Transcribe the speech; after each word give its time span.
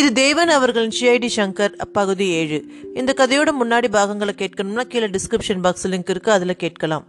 இது 0.00 0.12
தேவன் 0.12 0.48
அவர்களின் 0.48 0.96
ஷிஐடி 1.00 1.28
சங்கர் 1.36 1.72
பகுதி 1.92 2.26
ஏழு. 2.30 2.58
இந்த 2.94 3.14
கதையோட 3.16 3.48
முன்னாடி 3.62 3.88
பாகங்களை 3.90 4.34
கேட்கணும்னா 4.36 4.82
கீழே 4.82 5.06
டிஸ்கிரிப்ஷன் 5.06 5.60
பாக்ஸ் 5.62 5.88
லிங்க் 5.88 6.10
இருக்கு 6.10 6.30
அதில் 6.32 6.56
கேட்கலாம். 6.56 7.06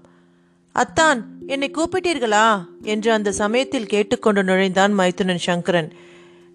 அத்தான் 0.72 1.20
என்னை 1.48 1.72
கூப்பிட்டீர்களா? 1.78 2.46
என்று 2.82 3.12
அந்த 3.12 3.32
சமயத்தில் 3.32 3.86
கேட்டுக்கொண்டு 3.86 4.44
நுழைந்தான் 4.44 4.98
மைத்துனன் 5.00 5.46
சங்கரன். 5.48 5.92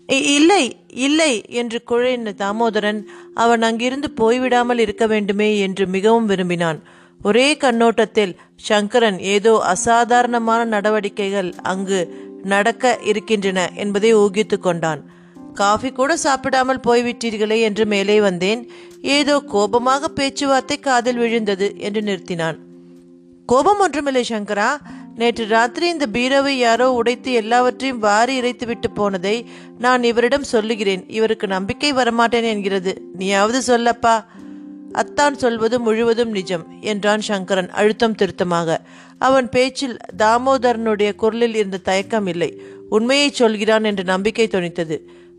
இல்லை 0.08 0.64
இல்லை 0.88 1.44
என்று 1.48 1.82
குழைந்த 1.90 2.36
தாமோதரன் 2.42 3.00
அவன் 3.34 3.62
அங்கிருந்து 3.62 4.08
போய்விடாமல் 4.20 4.78
இருக்க 4.78 5.06
வேண்டுமே 5.06 5.58
என்று 5.58 5.86
மிகவும் 5.86 6.26
விரும்பினான். 6.26 6.80
ஒரே 7.22 7.48
கண்ணோட்டத்தில் 7.56 8.36
சங்கரன் 8.56 9.18
ஏதோ 9.18 9.52
அசாதாரணமான 9.64 10.64
நடவடிக்கைகள் 10.64 11.52
அங்கு 11.62 12.00
நடக்க 12.44 12.98
இருக்கின்றன 13.02 13.70
என்பதை 13.74 14.10
ஊகித்து 14.14 14.58
கொண்டான். 14.58 15.02
காஃபி 15.62 15.90
கூட 15.92 16.12
சாப்பிடாமல் 16.16 16.84
போய்விட்டீர்களே 16.86 17.58
என்று 17.60 17.84
மேலே 17.86 18.16
வந்தேன். 18.20 18.62
ஏதோ 19.16 19.34
கோபமாக 19.54 20.08
பேச்சுவார்த்தை 20.18 20.76
காதில் 20.78 21.20
விழுந்தது 21.22 21.68
என்று 21.78 22.00
நிறுத்தினான். 22.00 22.58
கோபம் 23.48 23.82
ஒன்றுமில்லை 23.86 24.24
சங்கரா. 24.28 24.70
நேற்று 25.20 25.44
ராத்திரி 25.46 25.86
இந்த 25.88 26.06
பீரோவை 26.14 26.54
யாரோ 26.58 26.86
உடைத்து 26.92 27.30
எல்லாவற்றையும் 27.32 28.02
வாரி 28.06 28.34
இறைத்து 28.40 28.66
விட்டு 28.66 28.88
போனதை 28.90 29.36
நான் 29.78 30.02
இவரிடம் 30.02 30.50
சொல்லுகிறேன். 30.54 31.04
இவருக்கு 31.18 31.46
நம்பிக்கை 31.46 31.92
வரமாட்டேன் 31.92 32.48
என்கிறது. 32.52 32.94
நீயாவது 33.20 33.60
சொல்லப்பா. 33.70 34.16
அத்தான் 35.02 35.36
சொல்வது 35.42 35.76
முழுவதும் 35.80 36.30
நிஜம் 36.30 36.64
என்றான் 36.90 37.24
சங்கரன் 37.28 37.70
அழுத்தம் 37.78 38.18
திருத்தமாக. 38.20 38.78
அவன் 39.18 39.48
பேச்சில் 39.48 39.96
தாமோதரனுடைய 40.22 41.10
குரலில் 41.22 41.56
இருந்த 41.60 41.84
தயக்கம் 41.88 42.28
இல்லை. 42.32 42.50
உண்மையை 42.96 43.28
சொல்கிறான் 43.40 43.86
என்ற 43.90 44.02
நம்பிக்கை 44.12 44.46
துணித்தது 44.48 44.96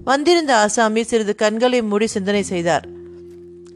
வந்திருந்த 0.08 0.56
ஆசாமி 0.56 1.04
சிறிது 1.04 1.36
கண்களை 1.36 1.82
மூடி 1.82 2.08
சிந்தனை 2.08 2.44
செய்தார். 2.44 2.88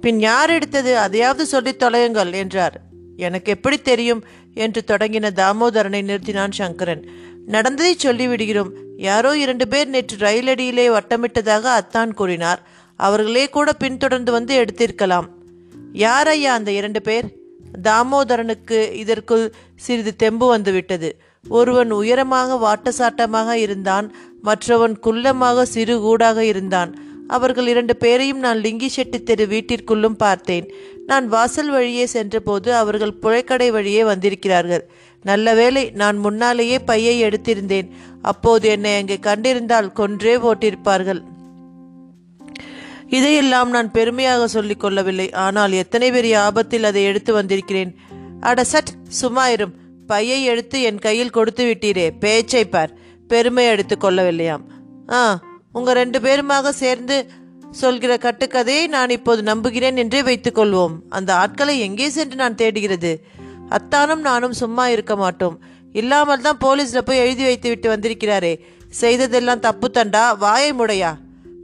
பின் 0.02 0.20
யார் 0.20 0.50
எடுத்தது? 0.50 0.98
அதையாவது 0.98 1.46
சொல்லி 1.46 1.76
தொலையுங்கள் 1.76 2.34
என்றார். 2.34 2.82
எனக்கு 3.18 3.52
எப்படி 3.52 3.78
தெரியும்? 3.82 4.24
என்று 4.54 4.84
தொடங்கின 4.88 5.30
தாமோதரனை 5.36 6.02
நிறுத்தினான் 6.02 6.52
சங்கரன். 6.52 7.10
நடந்ததை 7.46 7.98
சொல்லிவிடுகிறோம். 8.04 8.70
யாரோ 8.98 9.38
இரண்டு 9.38 9.68
பேர் 9.68 9.88
நேற்று 9.88 10.18
ரயிலடியிலே 10.18 10.88
வட்டமிட்டதாக 10.90 11.62
அத்தான் 11.62 12.14
கூறினார். 12.14 12.68
அவர்களே 12.96 13.50
கூட 13.50 13.74
பின்தொடர்ந்து 13.74 14.32
வந்து 14.32 14.66
எடுத்திருக்கலாம். 14.66 15.28
யார் 15.94 16.28
ஐயா 16.28 16.54
அந்த 16.54 16.72
இரண்டு 16.72 17.02
பேர்? 17.02 17.26
தாமோதரனுக்கு 17.84 18.92
இதற்குள் 18.92 19.54
சிறிது 19.76 20.16
தெம்பு 20.16 20.48
வந்துவிட்டது. 20.48 21.22
ஒருவன் 21.48 21.92
உயரமாக 21.92 22.56
வாட்டசாட்டமாக 22.56 23.52
இருந்தான். 23.52 24.16
மற்றவன் 24.42 25.00
குள்ளமாக 25.04 25.62
சிறு 25.62 26.00
கூடாக 26.00 26.46
இருந்தான். 26.46 26.92
அவர்கள் 27.28 27.68
இரண்டு 27.68 27.96
பேரையும் 27.96 28.40
நான் 28.40 28.58
லிங்கி 28.58 28.88
செட்டி 28.88 29.24
தெரு 29.24 29.46
வீட்டிற்குள்ளும் 29.46 30.18
பார்த்தேன். 30.18 30.74
நான் 31.06 31.28
வாசல் 31.28 31.70
வழியே 31.70 32.06
சென்றபோது 32.06 32.76
அவர்கள் 32.76 33.20
புழைக்கடை 33.22 33.70
வழியே 33.72 34.04
வந்திருக்கிறார்கள். 34.04 34.90
நல்ல 35.24 35.54
வேளை 35.54 35.92
நான் 35.94 36.18
முன்னாலேயே 36.18 36.80
பையை 36.80 37.24
எடுத்திருந்தேன். 37.24 37.90
அப்போது 38.22 38.70
என்னை 38.70 38.98
அங்கே 38.98 39.18
கண்டிருந்தால் 39.22 39.90
கொன்றே 39.92 40.36
போட்டிருப்பார்கள். 40.38 41.22
இதையெல்லாம் 43.10 43.70
நான் 43.70 43.92
பெருமையாக 43.92 44.48
சொல்லிக் 44.48 44.80
கொள்ளவில்லை. 44.80 45.32
ஆனால் 45.32 45.72
எத்தனை 45.72 46.12
பெரிய 46.12 46.42
ஆபத்தில் 46.42 46.84
அதை 46.84 47.04
எடுத்து 47.04 47.34
வந்திருக்கிறேன். 47.34 47.96
அட 48.40 48.64
சட் 48.64 48.92
சும்மா 49.08 49.48
இரும். 49.48 49.74
பையை 50.08 50.44
எடுத்து 50.44 50.82
என் 50.82 51.00
கையில் 51.00 51.30
கொடுத்து 51.30 51.66
விட்டீரே. 51.66 52.12
பேச்சை 52.20 52.66
பார். 52.66 53.00
பெருமை 53.34 53.66
எடுத்துக்கொள்ளவில்லையாம் 53.74 54.66
ஆ 55.12 55.22
உங்க 55.74 55.92
ரெண்டு 55.94 56.20
பேருமாக 56.20 56.70
சேர்ந்து 56.82 57.18
சொல்கிற 57.72 58.14
கட்டுக்கதையை 58.18 58.86
நான் 58.88 59.12
இப்போது 59.16 59.42
நம்புகிறேன் 59.44 59.98
என்றே 59.98 60.22
வைத்துக் 60.24 60.58
கொள்வோம். 60.58 60.96
அந்த 61.10 61.30
ஆட்களை 61.36 61.76
எங்கே 61.80 62.08
சென்று 62.10 62.36
நான் 62.36 62.56
தேடுகிறது? 62.56 63.12
அத்தானும் 63.70 64.24
நானும் 64.30 64.56
சும்மா 64.62 64.86
இருக்க 64.88 65.14
மாட்டோம். 65.16 65.56
இல்லாமல் 65.94 66.42
தான் 66.42 66.60
போலீஸில் 66.64 67.06
போய் 67.06 67.22
எழுதி 67.24 67.44
வைத்து 67.44 67.70
விட்டு 67.70 67.88
வந்திருக்கிறாரே. 67.90 68.54
செய்ததெல்லாம் 69.02 69.64
தப்பு 69.68 69.88
தண்டா? 69.94 70.24
வாயை 70.38 70.72
முடையா? 70.74 71.12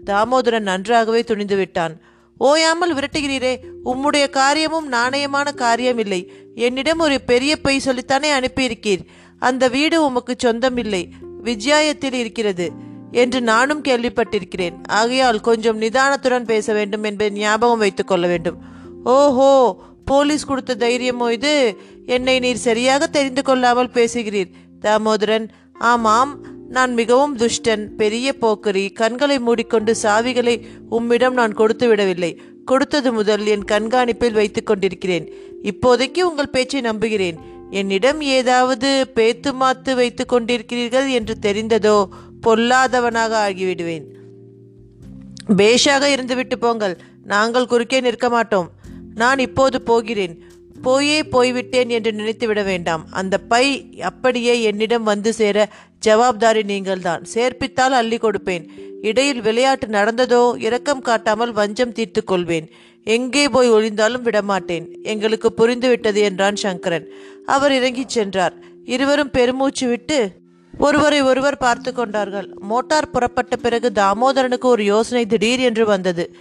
தாமோதரன் 0.05 0.69
நன்றாகவே 0.71 1.21
துணிந்து 1.23 1.55
விட்டான். 1.55 1.95
ஓயாமல் 2.39 2.95
விரட்டுகிறீரே 2.95 3.53
உம்முடைய 3.85 4.25
காரியமும் 4.29 4.89
நாணயமான 4.91 5.47
காரியம் 5.55 5.97
இல்லை 5.97 6.21
என்னிடம் 6.65 6.99
ஒரு 6.99 7.17
பெரிய 7.31 7.53
பொய் 7.57 7.85
சொல்லித்தானே 7.85 8.31
அனுப்பியிருக்கீர். 8.39 9.03
அந்த 9.41 9.63
வீடு 9.67 9.97
உமக்கு 10.05 10.33
சொந்தம் 10.37 10.77
இல்லை 10.77 11.03
விஜயாயத்தில் 11.49 12.17
இருக்கிறது 12.23 12.67
என்று 13.11 13.39
நானும் 13.41 13.81
கேள்விப்பட்டிருக்கிறேன். 13.81 14.75
ஆகையால் 14.99 15.39
கொஞ்சம் 15.39 15.81
நிதானத்துடன் 15.81 16.49
பேச 16.51 16.73
வேண்டும் 16.73 17.03
என்பதை 17.03 17.39
ஞாபகம் 17.39 17.83
வைத்துக் 17.83 18.07
கொள்ள 18.07 18.25
வேண்டும். 18.27 18.57
ஓஹோ 19.03 19.51
போலீஸ் 20.05 20.45
கொடுத்த 20.45 20.75
தைரியமோ 20.75 21.27
இது? 21.31 21.55
என்னை 22.05 22.35
நீர் 22.39 22.65
சரியாக 22.67 23.07
தெரிந்து 23.07 23.43
கொள்ளாமல் 23.43 23.95
பேசுகிறீர். 23.95 24.51
தாமோதரன் 24.81 25.47
ஆமாம் 25.91 26.31
நான் 26.69 26.93
மிகவும் 26.93 27.33
துஷ்டன் 27.37 27.83
பெரிய 27.95 28.27
போக்கரி 28.41 28.85
கண்களை 28.93 29.39
மூடிக்கொண்டு 29.39 29.91
சாவிகளை 30.03 30.55
உம்மிடம் 30.89 31.33
நான் 31.33 31.53
கொடுத்து 31.53 31.85
விடவில்லை. 31.87 32.31
கொடுத்தது 32.65 33.09
முதல் 33.13 33.45
என் 33.45 33.67
கண்காணிப்பில் 33.71 34.37
வைத்துக் 34.39 34.65
கொண்டிருக்கிறேன். 34.65 35.27
இப்போதைக்கு 35.63 36.21
உங்கள் 36.21 36.53
பேச்சை 36.55 36.81
நம்புகிறேன். 36.81 37.37
என்னிடம் 37.71 38.21
ஏதாவது 38.21 39.11
பேத்து 39.15 39.51
மாத்து 39.59 39.95
வைத்துக் 39.95 40.33
கொண்டிருக்கிறீர்கள் 40.33 41.09
என்று 41.09 41.35
தெரிந்ததோ 41.41 42.07
பொல்லாதவனாக 42.47 43.33
ஆகிவிடுவேன். 43.47 44.03
பேஷாக 45.57 46.15
இருந்துவிட்டு 46.15 46.55
போங்கள். 46.59 46.97
நாங்கள் 47.23 47.65
குறுக்கே 47.65 47.99
நிற்க 47.99 48.29
மாட்டோம். 48.29 48.71
நான் 49.15 49.39
இப்போது 49.39 49.81
போகிறேன். 49.81 50.43
போயே 50.81 51.23
போய்விட்டேன் 51.23 51.89
என்று 51.89 52.13
நினைத்து 52.13 52.47
விட 52.47 52.63
வேண்டாம். 52.63 53.07
அந்த 53.09 53.37
பை 53.37 53.91
அப்படியே 54.01 54.61
என்னிடம் 54.61 55.03
வந்து 55.03 55.33
சேர 55.33 55.69
ஜவாப்தாரி 56.05 56.63
நீங்கள்தான். 56.63 57.23
சேர்ப்பித்தால் 57.33 57.89
அள்ளி 57.89 58.17
கொடுப்பேன். 58.17 58.67
இடையில் 59.01 59.41
விளையாட்டு 59.41 59.87
நடந்ததோ 59.87 60.55
இரக்கம் 60.57 61.01
காட்டாமல் 61.01 61.51
வஞ்சம் 61.51 61.91
தீர்த்து 61.91 62.23
கொள்வேன். 62.23 62.69
எங்கே 63.03 63.49
போய் 63.49 63.71
ஒளிந்தாலும் 63.71 64.21
விடமாட்டேன். 64.21 64.99
எங்களுக்கு 65.03 65.53
புரிந்துவிட்டது 65.57 66.15
என்றான் 66.15 66.55
சங்கரன். 66.55 67.07
அவர் 67.47 67.71
இறங்கிச் 67.71 68.09
சென்றார். 68.09 68.53
இருவரும் 68.85 69.31
பெருமூச்சு 69.31 69.87
விட்டு 69.87 70.19
ஒருவரை 70.73 71.21
ஒருவர் 71.21 71.57
பார்த்து 71.57 71.93
கொண்டார்கள். 71.93 72.47
மோட்டார் 72.59 73.09
புறப்பட்ட 73.09 73.55
பிறகு 73.55 73.91
தாமோதரனுக்கு 73.95 74.65
ஒரு 74.65 74.83
யோசனை 74.83 75.25
திடீர் 75.25 75.59
என்று 75.59 75.85
வந்தது. 75.85 76.35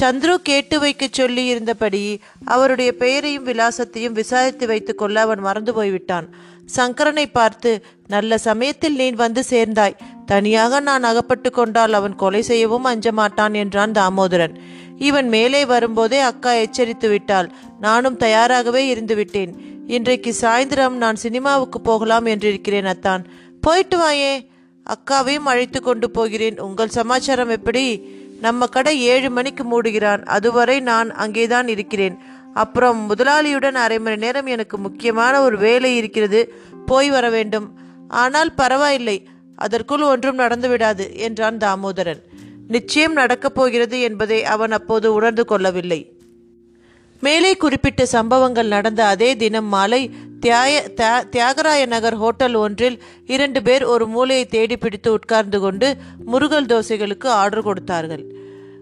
சந்துரு 0.00 0.34
கேட்டு 0.34 0.80
வைக்கச் 0.80 1.12
சொல்லி 1.12 1.44
இருந்தபடி 1.44 2.20
அவருடைய 2.44 2.90
பெயரையும் 2.92 3.46
விலாசத்தையும் 3.46 4.18
விசாரித்து 4.20 4.66
வைத்துக் 4.66 4.98
கொள்ள 4.98 5.20
அவன் 5.20 5.38
மறந்து 5.38 5.74
போய்விட்டான். 5.74 6.28
சங்கரனை 6.76 7.26
பார்த்து 7.32 7.84
நல்ல 8.08 8.38
சமயத்தில் 8.38 8.94
நீ 8.94 9.10
வந்து 9.10 9.44
சேர்ந்தாய். 9.44 9.96
தனியாக 10.26 10.80
நான் 10.80 11.02
அகப்பட்டு 11.02 11.50
கொண்டால் 11.50 11.92
அவன் 11.92 12.16
கொலை 12.16 12.42
செய்யவும் 12.42 12.84
அஞ்ச 12.84 13.12
மாட்டான் 13.12 13.54
என்றான் 13.54 13.92
தாமோதரன். 13.92 14.54
இவன் 14.98 15.28
மேலே 15.28 15.64
வரும்போதே 15.64 16.18
அக்கா 16.20 16.52
எச்சரித்து 16.52 17.08
விட்டாள். 17.08 17.52
நானும் 17.80 18.16
தயாராகவே 18.16 18.82
இருந்து 18.86 19.14
விட்டேன். 19.14 19.73
இன்றைக்கு 19.86 20.34
சாயந்தரம் 20.40 20.90
நான் 20.90 21.16
சினிமாவுக்கு 21.16 21.80
போகலாம் 21.80 22.26
என்றிருக்கிறேன் 22.26 22.84
அத்தான். 22.84 23.26
போயிட்டு 23.60 23.98
வாயே. 23.98 24.46
அக்காவையும் 24.82 25.42
அழைத்து 25.44 25.82
கொண்டு 25.82 26.10
போகிறேன். 26.10 26.60
உங்கள் 26.60 26.88
சமாச்சாரம் 26.88 27.48
எப்படி? 27.48 27.98
நம்ம 28.40 28.66
கடை 28.66 29.00
ஏழு 29.00 29.30
மணிக்கு 29.30 29.64
மூடுகிறான். 29.64 30.24
அதுவரை 30.24 30.80
நான் 30.80 31.12
அங்கேதான் 31.12 31.68
இருக்கிறேன். 31.68 32.18
அப்புறம் 32.54 33.14
முதலாளியுடன் 33.14 33.72
அரை 33.72 33.98
மணி 33.98 34.16
நேரம் 34.16 34.46
எனக்கு 34.46 34.78
முக்கியமான 34.78 35.42
ஒரு 35.42 35.58
வேலை 35.58 35.96
இருக்கிறது. 35.96 36.54
போய் 36.86 37.10
வர 37.10 37.30
வேண்டும். 37.30 37.78
ஆனால் 38.08 38.54
பரவாயில்லை. 38.54 39.28
அதற்குள் 39.56 40.02
ஒன்றும் 40.02 40.38
நடந்துவிடாது 40.38 41.16
என்றான் 41.16 41.56
தாமோதரன். 41.56 42.20
நிச்சயம் 42.68 43.12
நடக்கப் 43.12 43.54
போகிறது 43.54 44.00
என்பதை 44.00 44.44
அவன் 44.44 44.72
அப்போது 44.72 45.14
உணர்ந்து 45.14 45.44
கொள்ளவில்லை. 45.44 46.13
மேலே 47.24 47.56
குறிப்பிட்ட 47.56 48.06
சம்பவங்கள் 48.06 48.66
நடந்த 48.66 49.06
அதே 49.06 49.36
தினம் 49.36 49.64
மாலை 49.64 50.10
தியாய 50.40 50.72
தியா- 50.96 51.24
தியாகராய 51.32 51.86
நகர் 51.86 52.16
ஹோட்டல் 52.16 52.54
ஒன்றில் 52.54 53.02
இரண்டு 53.26 53.62
பேர் 53.62 53.84
ஒரு 53.84 54.06
மூலையை 54.06 54.46
தேடி 54.46 54.76
பிடித்து 54.76 55.12
உட்கார்ந்து 55.12 55.60
கொண்டு 55.60 55.96
முருகல் 56.24 56.66
தோசைகளுக்கு 56.66 57.26
ஆர்டர் 57.26 57.62
கொடுத்தார்கள். 57.62 58.24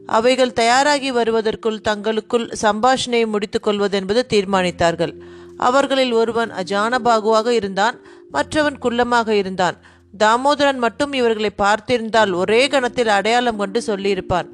அவைகள் 0.07 0.53
தயாராகி 0.53 1.11
வருவதற்குள் 1.11 1.81
தங்களுக்குள் 1.81 2.53
சம்பாஷணையை 2.63 3.27
முடித்துக் 3.27 3.67
கொள்வதென்பது 3.67 4.23
தீர்மானித்தார்கள். 4.33 5.15
அவர்களில் 5.57 6.13
ஒருவன் 6.13 6.51
அஜானபாகுவாக 6.51 7.49
இருந்தான் 7.49 8.01
மற்றவன் 8.31 8.79
குள்ளமாக 8.83 9.29
இருந்தான். 9.29 9.77
தாமோதரன் 10.25 10.77
மட்டும் 10.77 11.13
இவர்களை 11.13 11.51
பார்த்திருந்தால் 11.59 12.35
ஒரே 12.35 12.67
கணத்தில் 12.67 13.09
அடையாளம் 13.09 13.57
கொண்டு 13.57 13.83
சொல்லியிருப்பான். 13.87 14.49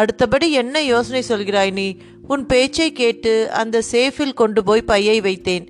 அடுத்தபடி 0.00 0.48
என்ன 0.52 0.76
யோசனை 0.82 1.22
சொல்கிறாய் 1.28 1.72
நீ? 1.72 1.88
உன் 2.28 2.44
பேச்சை 2.46 2.88
கேட்டு 2.92 3.32
அந்த 3.52 3.82
சேஃபில் 3.92 4.38
கொண்டு 4.40 4.60
போய் 4.64 4.88
பையை 4.90 5.18
வைத்தேன். 5.20 5.66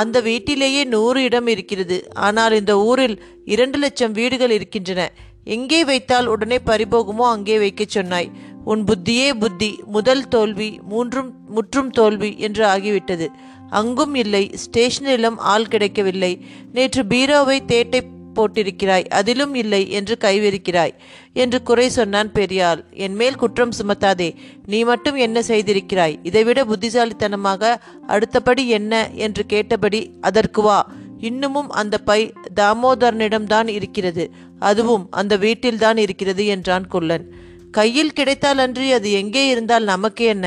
அந்த 0.00 0.16
வீட்டிலேயே 0.20 0.82
நூறு 0.84 1.20
இடம் 1.22 1.46
இருக்கிறது. 1.46 1.96
ஆனால் 2.26 2.52
இந்த 2.52 2.72
ஊரில் 2.80 3.16
இரண்டு 3.44 3.78
லட்சம் 3.78 4.12
வீடுகள் 4.12 4.50
இருக்கின்றன. 4.50 5.02
எங்கே 5.44 5.80
வைத்தால் 5.84 6.26
உடனே 6.26 6.58
பறிபோகுமோ 6.66 7.26
அங்கே 7.34 7.56
வைக்கச் 7.58 7.94
சொன்னாய். 7.96 8.30
உன் 8.64 8.82
புத்தியே 8.84 9.28
புத்தி 9.38 9.70
முதல் 9.86 10.24
தோல்வி 10.28 10.70
மூன்றும் 10.88 11.30
முற்றும் 11.48 11.90
தோல்வி 11.90 12.30
என்று 12.38 12.64
ஆகிவிட்டது. 12.66 13.26
அங்கும் 13.70 14.14
இல்லை 14.14 14.44
ஸ்டேஷனிலும் 14.62 15.38
ஆள் 15.52 15.68
கிடைக்கவில்லை. 15.68 16.32
நேற்று 16.72 17.02
பீரோவை 17.02 17.58
தேட்டை 17.64 18.00
போட்டிருக்கிறாய் 18.34 19.08
அதிலும் 19.08 19.54
இல்லை 19.54 19.90
என்று 19.90 20.16
கைவிரிக்கிறாய் 20.20 20.94
என்று 21.32 21.62
குறை 21.62 21.88
சொன்னான் 21.88 22.30
பெரியாள். 22.32 22.80
என் 22.94 23.14
மேல் 23.14 23.36
குற்றம் 23.36 23.72
சுமத்தாதே 23.78 24.34
நீ 24.66 24.84
மட்டும் 24.84 25.14
என்ன 25.14 25.40
செய்திருக்கிறாய்? 25.40 26.16
இதைவிட 26.22 26.64
புத்திசாலித்தனமாக 26.64 27.82
அடுத்தபடி 28.06 28.68
என்ன 28.68 29.10
என்று 29.10 29.46
கேட்டபடி 29.46 30.10
அதற்கு 30.20 30.62
வா. 30.62 30.92
இன்னமும் 31.20 31.70
அந்த 31.70 31.98
பை 31.98 32.32
தாமோதரனிடம்தான் 32.60 33.68
இருக்கிறது. 33.68 34.30
அதுவும் 34.58 35.06
அந்த 35.10 35.36
வீட்டில்தான் 35.36 35.96
இருக்கிறது 35.96 36.46
என்றான் 36.46 36.86
குள்ளன். 36.86 37.26
கையில் 37.70 38.12
கிடைத்தால் 38.12 38.58
அன்றி 38.58 38.92
அது 38.92 39.12
எங்கே 39.12 39.48
இருந்தால் 39.48 39.84
நமக்கு 39.84 40.24
என்ன? 40.24 40.46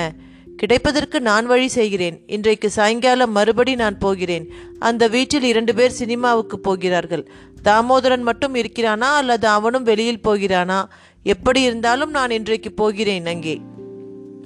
கிடைப்பதற்கு 0.57 1.21
நான் 1.21 1.45
வழி 1.45 1.67
செய்கிறேன். 1.67 2.23
இன்றைக்கு 2.27 2.69
சாயங்காலம் 2.69 3.31
மறுபடி 3.31 3.75
நான் 3.75 3.97
போகிறேன். 3.97 4.53
அந்த 4.79 5.07
வீட்டில் 5.07 5.43
இரண்டு 5.43 5.75
பேர் 5.75 5.91
சினிமாவுக்கு 5.91 6.59
போகிறார்கள். 6.59 7.29
தாமோதரன் 7.63 8.21
மட்டும் 8.21 8.55
இருக்கிறானா 8.55 9.11
அல்லது 9.19 9.47
அவனும் 9.47 9.83
வெளியில் 9.83 10.21
போகிறானா? 10.21 10.89
எப்படி 11.23 11.61
இருந்தாலும் 11.61 12.09
நான் 12.09 12.29
இன்றைக்கு 12.29 12.71
போகிறேன் 12.71 13.25
அங்கே. 13.25 13.61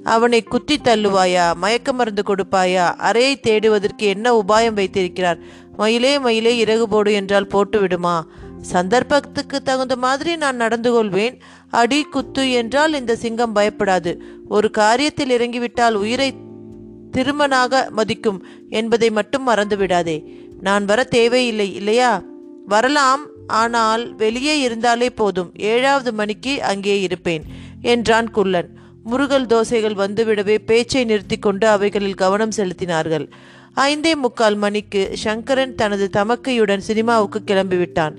அவனை 0.02 0.42
குத்தி 0.42 0.76
தள்ளுவாயா? 0.76 1.54
மயக்க 1.54 1.92
மருந்து 1.92 2.22
கொடுப்பாயா? 2.26 2.94
அறையை 2.94 3.40
தேடுவதற்கு 3.40 4.06
என்ன 4.06 4.32
உபாயம் 4.32 4.72
வைத்திருக்கிறார்? 4.72 5.38
மயிலே 5.76 6.18
மயிலே 6.18 6.56
இறகு 6.58 6.88
போடு 6.88 7.12
என்றால் 7.12 7.46
போட்டு 7.46 7.80
விடுமா 7.80 8.26
சந்தர்ப்பத்துக்கு 8.60 9.62
தகுந்த 9.62 9.96
மாதிரி 9.96 10.36
நான் 10.36 10.56
நடந்து 10.56 10.92
கொள்வேன். 10.92 11.40
அடி 11.70 12.02
குத்து 12.02 12.50
என்றால் 12.50 12.92
இந்த 12.92 13.16
சிங்கம் 13.16 13.54
பயப்படாது. 13.54 14.16
ஒரு 14.48 14.70
காரியத்தில் 14.78 15.34
இறங்கிவிட்டால் 15.36 15.94
உயிரை 15.94 16.34
திருமனாக 17.16 17.90
மதிக்கும் 17.90 18.46
என்பதை 18.68 19.10
மட்டும் 19.10 19.42
மறந்து 19.42 19.76
விடாதே 19.76 20.24
நான் 20.60 20.84
வர 20.84 21.04
தேவையில்லை 21.04 21.74
இல்லையா? 21.74 22.22
வரலாம் 22.66 23.26
ஆனால் 23.46 24.14
வெளியே 24.16 24.60
இருந்தாலே 24.60 25.10
போதும். 25.10 25.52
ஏழாவது 25.56 26.12
மணிக்கு 26.12 26.62
அங்கே 26.62 27.00
இருப்பேன் 27.00 27.44
என்றான் 27.82 28.30
குள்ளன். 28.30 28.76
முருகல் 29.04 29.46
தோசைகள் 29.46 29.94
வந்துவிடவே 29.94 30.58
பேச்சை 30.66 31.04
நிறுத்தி 31.04 31.38
கொண்டு 31.38 31.68
அவைகளில் 31.68 32.14
கவனம் 32.14 32.56
செலுத்தினார்கள். 32.56 33.30
ஐந்தே 33.74 34.14
முக்கால் 34.14 34.54
மணிக்கு 34.54 35.10
சங்கரன் 35.12 35.74
தனது 35.74 36.10
தமக்கையுடன் 36.12 36.78
சினிமாவுக்கு 36.78 37.40
கிளம்பிவிட்டான். 37.46 38.16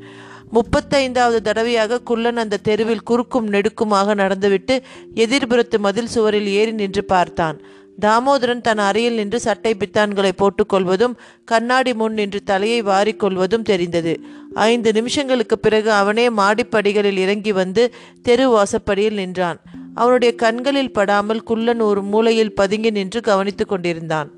முப்பத்தைந்தாவது 0.53 1.39
தடவையாக 1.41 2.01
குள்ளன் 2.01 2.37
அந்த 2.37 2.57
தெருவில் 2.57 3.03
குறுக்கும் 3.03 3.49
நெடுக்குமாக 3.49 4.15
நடந்துவிட்டு 4.15 4.81
எதிர்புறத்து 5.15 5.77
மதில் 5.77 6.07
சுவரில் 6.07 6.47
ஏறி 6.47 6.71
நின்று 6.71 7.03
பார்த்தான். 7.05 7.59
தாமோதரன் 7.99 8.61
தன் 8.61 8.77
அறையில் 8.77 9.13
நின்று 9.13 9.39
சட்டை 9.39 9.75
பித்தான்களை 9.79 10.31
போட்டுக்கொள்வதும் 10.37 11.15
கண்ணாடி 11.45 11.93
முன் 11.93 12.13
நின்று 12.13 12.43
தலையை 12.43 12.83
வாரிக்கொள்வதும் 12.83 13.61
தெரிந்தது. 13.61 14.19
ஐந்து 14.53 14.91
நிமிஷங்களுக்கு 14.91 15.53
பிறகு 15.53 15.91
அவனே 15.91 16.29
மாடிப்படிகளில் 16.29 17.17
இறங்கி 17.17 17.51
வந்து 17.51 17.93
தெரு 18.21 18.45
வாசப்படியில் 18.49 19.19
நின்றான். 19.21 19.59
அவனுடைய 19.95 20.35
கண்களில் 20.35 20.91
படாமல் 20.91 21.43
குள்ளன் 21.43 21.79
ஒரு 21.79 22.03
மூலையில் 22.03 22.53
பதுங்கி 22.53 22.89
நின்று 22.89 23.21
கவனித்துக் 23.21 23.67
கொண்டிருந்தான். 23.67 24.29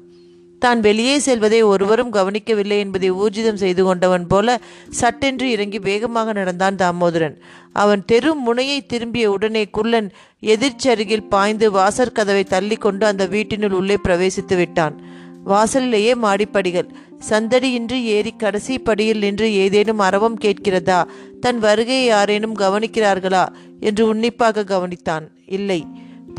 தான் 0.62 0.80
வெளியே 0.80 1.18
செல்வதை 1.18 1.62
ஒருவரும் 1.62 2.12
கவனிக்கவில்லை 2.12 2.78
என்பதை 2.80 3.12
ஊர்ஜிதம் 3.12 3.62
செய்து 3.64 3.84
கொண்டவன் 3.84 4.28
போல 4.28 4.60
சட்டென்று 4.90 5.52
இறங்கி 5.52 5.80
வேகமாக 5.80 6.34
நடந்தான் 6.34 6.76
தாமோதரன். 6.76 7.36
அவன் 7.74 8.04
தெரு 8.06 8.36
முனையை 8.36 8.86
திரும்பிய 8.86 9.32
உடனே 9.32 9.64
குள்ளன் 9.68 10.10
எதிர்ச்சருகில் 10.44 11.28
பாய்ந்து 11.30 11.72
வாசற் 11.72 12.14
கதவை 12.14 12.44
தள்ளி 12.44 12.76
கொண்டு 12.76 13.06
அந்த 13.06 13.26
வீட்டினுள் 13.26 13.72
உள்ளே 13.72 13.98
பிரவேசித்து 14.04 14.56
விட்டான். 14.56 14.96
வாசலிலேயே 15.44 16.14
மாடிப்படிகள். 16.14 16.90
சந்தடியின்றி 17.30 18.00
ஏறி 18.16 18.34
கடைசி 18.38 18.80
படியில் 18.80 19.20
நின்று 19.20 19.54
ஏதேனும் 19.54 20.00
அரவம் 20.00 20.38
கேட்கிறதா? 20.38 21.00
தன் 21.40 21.60
வருகையை 21.60 22.06
யாரேனும் 22.06 22.56
கவனிக்கிறார்களா? 22.56 23.46
என்று 23.80 24.08
உன்னிப்பாக 24.08 24.64
கவனித்தான். 24.64 25.26
இல்லை. 25.46 25.82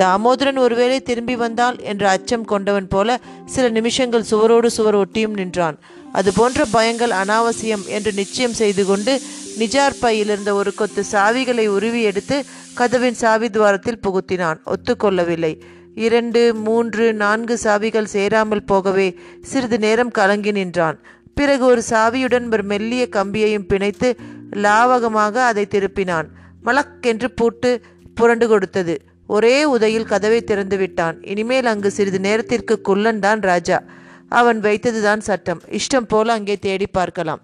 தாமோதரன் 0.00 0.58
ஒருவேளை 0.58 1.00
திரும்பி 1.00 1.36
வந்தால் 1.36 1.78
என்ற 1.80 2.08
அச்சம் 2.08 2.44
கொண்டவன் 2.44 2.88
போல 2.88 3.18
சில 3.44 3.68
நிமிஷங்கள் 3.68 4.28
சுவரோடு 4.30 4.66
சுவர் 4.66 4.94
ஒட்டியும் 4.94 5.36
நின்றான். 5.40 5.78
அது 6.12 6.32
போன்ற 6.32 6.64
பயங்கள் 6.72 7.12
அனாவசியம் 7.22 7.84
என்று 7.86 8.12
நிச்சயம் 8.12 8.52
செய்து 8.52 8.84
கொண்டு 8.84 9.20
நிஜார் 9.56 10.00
பையிலிருந்த 10.00 10.54
ஒரு 10.54 10.74
கொத்து 10.74 11.04
சாவிகளை 11.12 11.66
உருவி 11.66 12.02
எடுத்து 12.02 12.44
கதவின் 12.74 13.14
சாவி 13.14 13.50
துவாரத்தில் 13.50 14.02
புகுத்தினான். 14.06 14.58
ஒத்துக்கொள்ளவில்லை. 14.64 15.60
இரண்டு 15.94 16.54
மூன்று 16.54 17.14
நான்கு 17.14 17.58
சாவிகள் 17.62 18.12
சேராமல் 18.16 18.64
போகவே 18.64 19.08
சிறிது 19.42 19.78
நேரம் 19.78 20.10
கலங்கி 20.10 20.52
நின்றான். 20.52 20.98
பிறகு 21.34 21.64
ஒரு 21.64 21.82
சாவியுடன் 21.90 22.46
ஒரு 22.52 22.62
மெல்லிய 22.62 23.08
கம்பியையும் 23.16 23.68
பிணைத்து 23.68 24.16
லாவகமாக 24.50 25.34
அதை 25.50 25.66
திருப்பினான். 25.70 26.28
மலக்கென்று 26.64 27.30
பூட்டு 27.30 27.70
புரண்டு 28.14 28.48
கொடுத்தது. 28.48 28.94
ஒரே 29.26 29.64
உதையில் 29.64 30.04
கதவை 30.04 30.40
திறந்து 30.42 30.76
விட்டான். 30.76 31.22
இனிமேல் 31.22 31.64
அங்கு 31.64 31.90
சிறிது 31.90 32.20
நேரத்திற்கு 32.20 32.80
குள்ளன் 32.80 33.18
தான் 33.18 33.40
ராஜா. 33.40 33.82
அவன் 34.28 34.60
வைத்ததுதான் 34.60 35.18
சட்டம். 35.18 35.60
இஷ்டம் 35.70 36.08
போல 36.08 36.32
அங்கே 36.32 36.56
தேடி 36.56 36.86
பார்க்கலாம். 36.86 37.40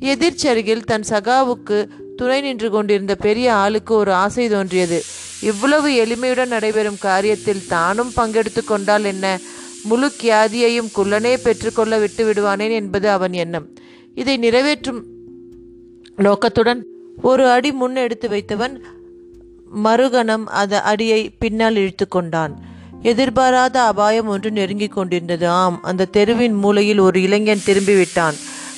எதிர்ச்சருகில் 0.00 0.84
தன் 0.84 1.04
சகாவுக்கு 1.08 1.88
துணை 2.16 2.40
நின்று 2.40 2.70
கொண்டிருந்த 2.70 3.14
பெரிய 3.14 3.54
ஆளுக்கு 3.54 3.94
ஒரு 3.94 4.12
ஆசை 4.12 4.48
தோன்றியது. 4.48 5.02
இவ்வளவு 5.42 6.04
எளிமையுடன் 6.04 6.46
நடைபெறும் 6.46 7.00
காரியத்தில் 7.02 7.66
தானும் 7.66 8.12
பங்கெடுத்து 8.16 8.64
கொண்டால் 8.64 9.04
என்ன? 9.04 9.38
முழு 9.84 10.10
கியாதியையும் 10.22 10.92
குள்ளனே 10.96 11.36
பெற்றுக்கொள்ள 11.42 11.98
விட்டு 11.98 12.32
விடுவானேன் 12.32 12.70
என்பது 12.70 13.10
அவன் 13.10 13.32
எண்ணம். 13.32 13.68
இதை 14.14 14.36
நிறைவேற்றும் 14.36 15.04
நோக்கத்துடன் 16.16 16.84
ஒரு 17.22 17.48
அடி 17.48 17.72
முன் 17.72 17.96
எடுத்து 17.96 18.28
வைத்தவன் 18.28 18.84
மறுகணம் 19.84 20.44
அந்த 20.44 20.82
அடியை 20.82 21.30
பின்னால் 21.38 21.76
இழுத்து 21.76 22.08
கொண்டான் 22.08 22.54
எதிர்பாராத 23.02 23.82
அபாயம் 23.82 24.26
ஒன்று 24.26 24.50
நெருங்கிக் 24.50 24.92
கொண்டிருந்தது. 24.92 25.48
ஆம் 25.48 25.82
அந்த 25.82 26.04
தெருவின் 26.04 26.54
மூலையில் 26.54 26.98
ஒரு 26.98 27.22
இளைஞன் 27.22 27.66
திரும்பிவிட்டான். 27.66 28.36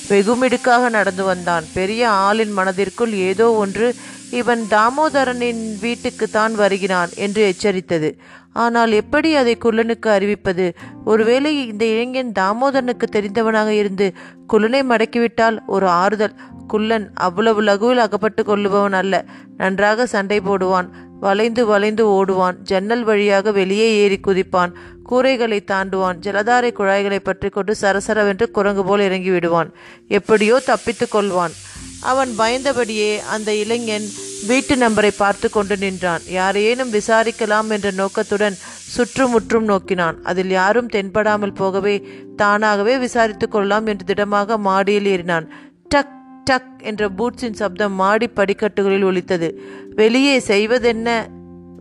வெகுமிடுக்காக 0.09 0.89
நடந்து 0.89 1.23
வந்தான். 1.23 1.65
பெரிய 1.73 2.09
ஆளின் 2.09 2.51
மனதிற்குள் 2.51 3.13
ஏதோ 3.13 3.51
ஒன்று 3.51 3.95
இவன் 4.31 4.67
தாமோதரனின் 4.69 5.79
வீட்டுக்கு 5.79 6.29
தான் 6.29 6.55
வருகிறான் 6.55 7.09
என்று 7.15 7.41
எச்சரித்தது. 7.47 8.17
ஆனால் 8.53 8.91
எப்படி 8.91 9.35
அதை 9.35 9.57
குள்ளனுக்கு 9.57 10.07
அறிவிப்பது? 10.07 10.73
ஒருவேளை 11.05 11.67
இந்த 11.67 11.85
இளைஞன் 11.85 12.31
தாமோதரனுக்கு 12.39 13.09
தெரிந்தவனாக 13.11 13.67
இருந்து 13.67 14.13
குள்ளனை 14.53 14.83
மடக்கிவிட்டால் 14.83 15.57
ஒரு 15.67 15.87
ஆறுதல். 15.87 16.33
குள்ளன் 16.67 17.11
அவ்வளவு 17.13 17.61
லகுவில் 17.61 17.97
அகப்பட்டு 17.97 18.43
கொள்ளுபவன் 18.43 18.93
அல்ல. 18.93 19.25
நன்றாக 19.57 20.05
சண்டை 20.05 20.39
போடுவான். 20.39 20.89
வளைந்து 21.19 21.65
வளைந்து 21.65 22.07
ஓடுவான். 22.07 22.57
ஜன்னல் 22.61 23.03
வழியாக 23.03 23.51
வெளியே 23.51 23.95
ஏறி 23.95 24.19
குதிப்பான். 24.27 24.73
கூரைகளை 25.11 25.59
தாண்டுவான். 25.71 26.19
ஜலதாரை 26.25 26.71
குழாய்களை 26.71 27.19
பற்றி 27.19 27.49
கொண்டு 27.49 27.75
சரசரவென்று 27.81 28.51
குரங்கு 28.51 28.83
போல் 28.83 28.99
இறங்கி 28.99 29.29
விடுவான் 29.29 29.71
எப்படியோ 30.07 30.59
தப்பித்து 30.59 31.07
கொள்வான். 31.11 31.55
அவன் 32.01 32.29
பயந்தபடியே 32.37 33.17
அந்த 33.19 33.53
இளைஞன் 33.53 34.07
வீட்டு 34.47 34.75
நம்பரை 34.75 35.11
பார்த்து 35.17 35.49
கொண்டு 35.49 35.77
நின்றான். 35.77 36.21
யாரையேனும் 36.33 36.93
விசாரிக்கலாம் 36.97 37.69
என்ற 37.69 37.91
நோக்கத்துடன் 37.91 38.55
சுற்றுமுற்றும் 38.95 39.63
நோக்கினான். 39.63 40.23
அதில் 40.23 40.49
யாரும் 40.49 40.89
தென்படாமல் 40.89 41.55
போகவே 41.55 42.07
தானாகவே 42.35 42.97
விசாரித்துக் 42.97 43.51
கொள்ளலாம் 43.51 43.85
என்று 43.85 44.05
திடமாக 44.05 44.57
மாடியில் 44.57 45.05
ஏறினான். 45.05 45.47
டக் 45.89 46.15
டக் 46.43 46.71
என்ற 46.83 47.09
பூட்ஸின் 47.17 47.53
சப்தம் 47.53 47.93
மாடி 47.93 48.27
படிக்கட்டுகளில் 48.27 49.03
ஒலித்தது. 49.03 49.49
வெளியே 49.95 50.39
செய்வதென்ன? 50.39 51.09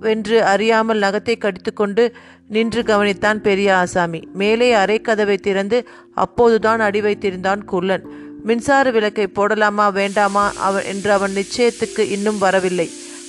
வென்று 0.01 0.45
அறியாமல் 0.45 1.01
நகத்தை 1.01 1.35
கடித்துக்கொண்டு 1.39 2.05
நின்று 2.49 2.83
கவனித்தான் 2.83 3.41
பெரிய 3.49 3.77
ஆசாமி. 3.77 4.21
மேலே 4.35 4.73
அரை 4.73 5.01
கதவை 5.01 5.37
திறந்து 5.39 5.79
அப்போதுதான் 6.15 6.81
அடி 6.81 7.01
வைத்திருந்தான் 7.01 7.63
குள்ளன். 7.65 8.05
மின்சார 8.45 8.91
விளக்கை 8.91 9.27
போடலாமா 9.35 9.93
வேண்டாமா 9.93 10.53
அவன் 10.59 10.85
என்று 10.85 11.13
அவன் 11.13 11.35
நிச்சயத்துக்கு 11.35 11.99
இன்னும் 11.99 12.39
வரவில்லை. 12.39 12.89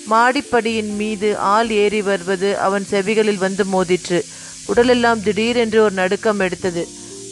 மாடிப்படியின் 0.10 0.96
மீது 0.96 1.38
ஆள் 1.38 1.70
ஏறி 1.70 2.01
வருவது 2.01 2.58
அவன் 2.58 2.86
செவிகளில் 2.92 3.44
வந்து 3.46 3.66
மோதிற்று. 3.74 4.20
உடலெல்லாம் 4.66 5.24
திடீரென்று 5.24 5.80
ஒரு 5.84 5.94
நடுக்கம் 5.94 6.40
எடுத்தது. 6.40 6.84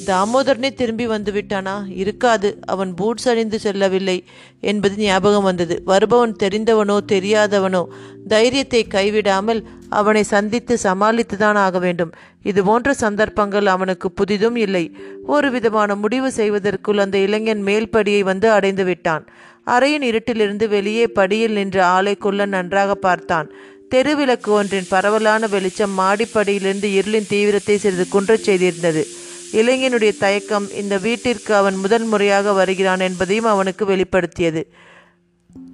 தாமோதரனே 0.10 0.70
திரும்பி 0.74 1.06
வந்து 1.06 1.32
விட்டானா 1.32 1.74
இருக்காது 2.02 2.50
அவன் 2.66 2.92
பூட்ஸ் 2.94 3.28
அணிந்து 3.32 3.58
செல்லவில்லை 3.60 4.16
என்பது 4.62 4.96
ஞாபகம் 4.98 5.48
வந்தது. 5.50 5.76
வருபவன் 5.86 6.36
தெரிந்தவனோ 6.44 6.98
தெரியாதவனோ 7.14 7.84
தைரியத்தை 8.28 8.82
கைவிடாமல் 8.96 9.62
அவனை 10.00 10.24
சந்தித்து 10.24 10.78
சமாளித்துதான் 10.84 11.60
ஆக 11.66 11.80
வேண்டும். 11.80 12.12
இது 12.44 12.64
போன்ற 12.64 12.90
சந்தர்ப்பங்கள் 12.94 13.66
அவனுக்கு 13.66 14.10
புதிதும் 14.20 14.56
இல்லை. 14.56 14.86
ஒரு 15.26 15.48
விதமான 15.52 15.96
முடிவு 15.96 16.32
செய்வதற்குள் 16.32 17.04
அந்த 17.06 17.18
இளைஞன் 17.18 17.64
மேல்படியை 17.66 18.22
வந்து 18.22 18.50
அடைந்து 18.52 18.84
விட்டான். 18.84 19.26
அறையின் 19.68 20.06
இருட்டிலிருந்து 20.10 20.66
வெளியே 20.68 21.08
படியில் 21.08 21.52
நின்ற 21.52 21.78
ஆளை 21.96 22.16
கொள்ள 22.16 22.46
நன்றாக 22.56 22.96
பார்த்தான். 22.96 23.50
தெருவிளக்கு 23.94 24.50
ஒன்றின் 24.50 24.90
பரவலான 24.90 25.44
வெளிச்சம் 25.48 25.96
மாடிப்படியிலிருந்து 26.00 26.90
இருளின் 27.00 27.28
தீவிரத்தை 27.28 27.78
சிறிது 27.78 28.06
குன்றச் 28.12 28.46
செய்திருந்தது. 28.48 29.04
இளைஞனுடைய 29.52 30.18
தயக்கம் 30.18 30.72
இந்த 30.72 30.98
வீட்டிற்கு 30.98 31.56
அவன் 31.56 31.76
முதல் 31.76 32.04
முறையாக 32.04 32.54
வருகிறான் 32.54 33.00
என்பதையும் 33.00 33.46
அவனுக்கு 33.46 33.86
வெளிப்படுத்தியது. 33.86 34.64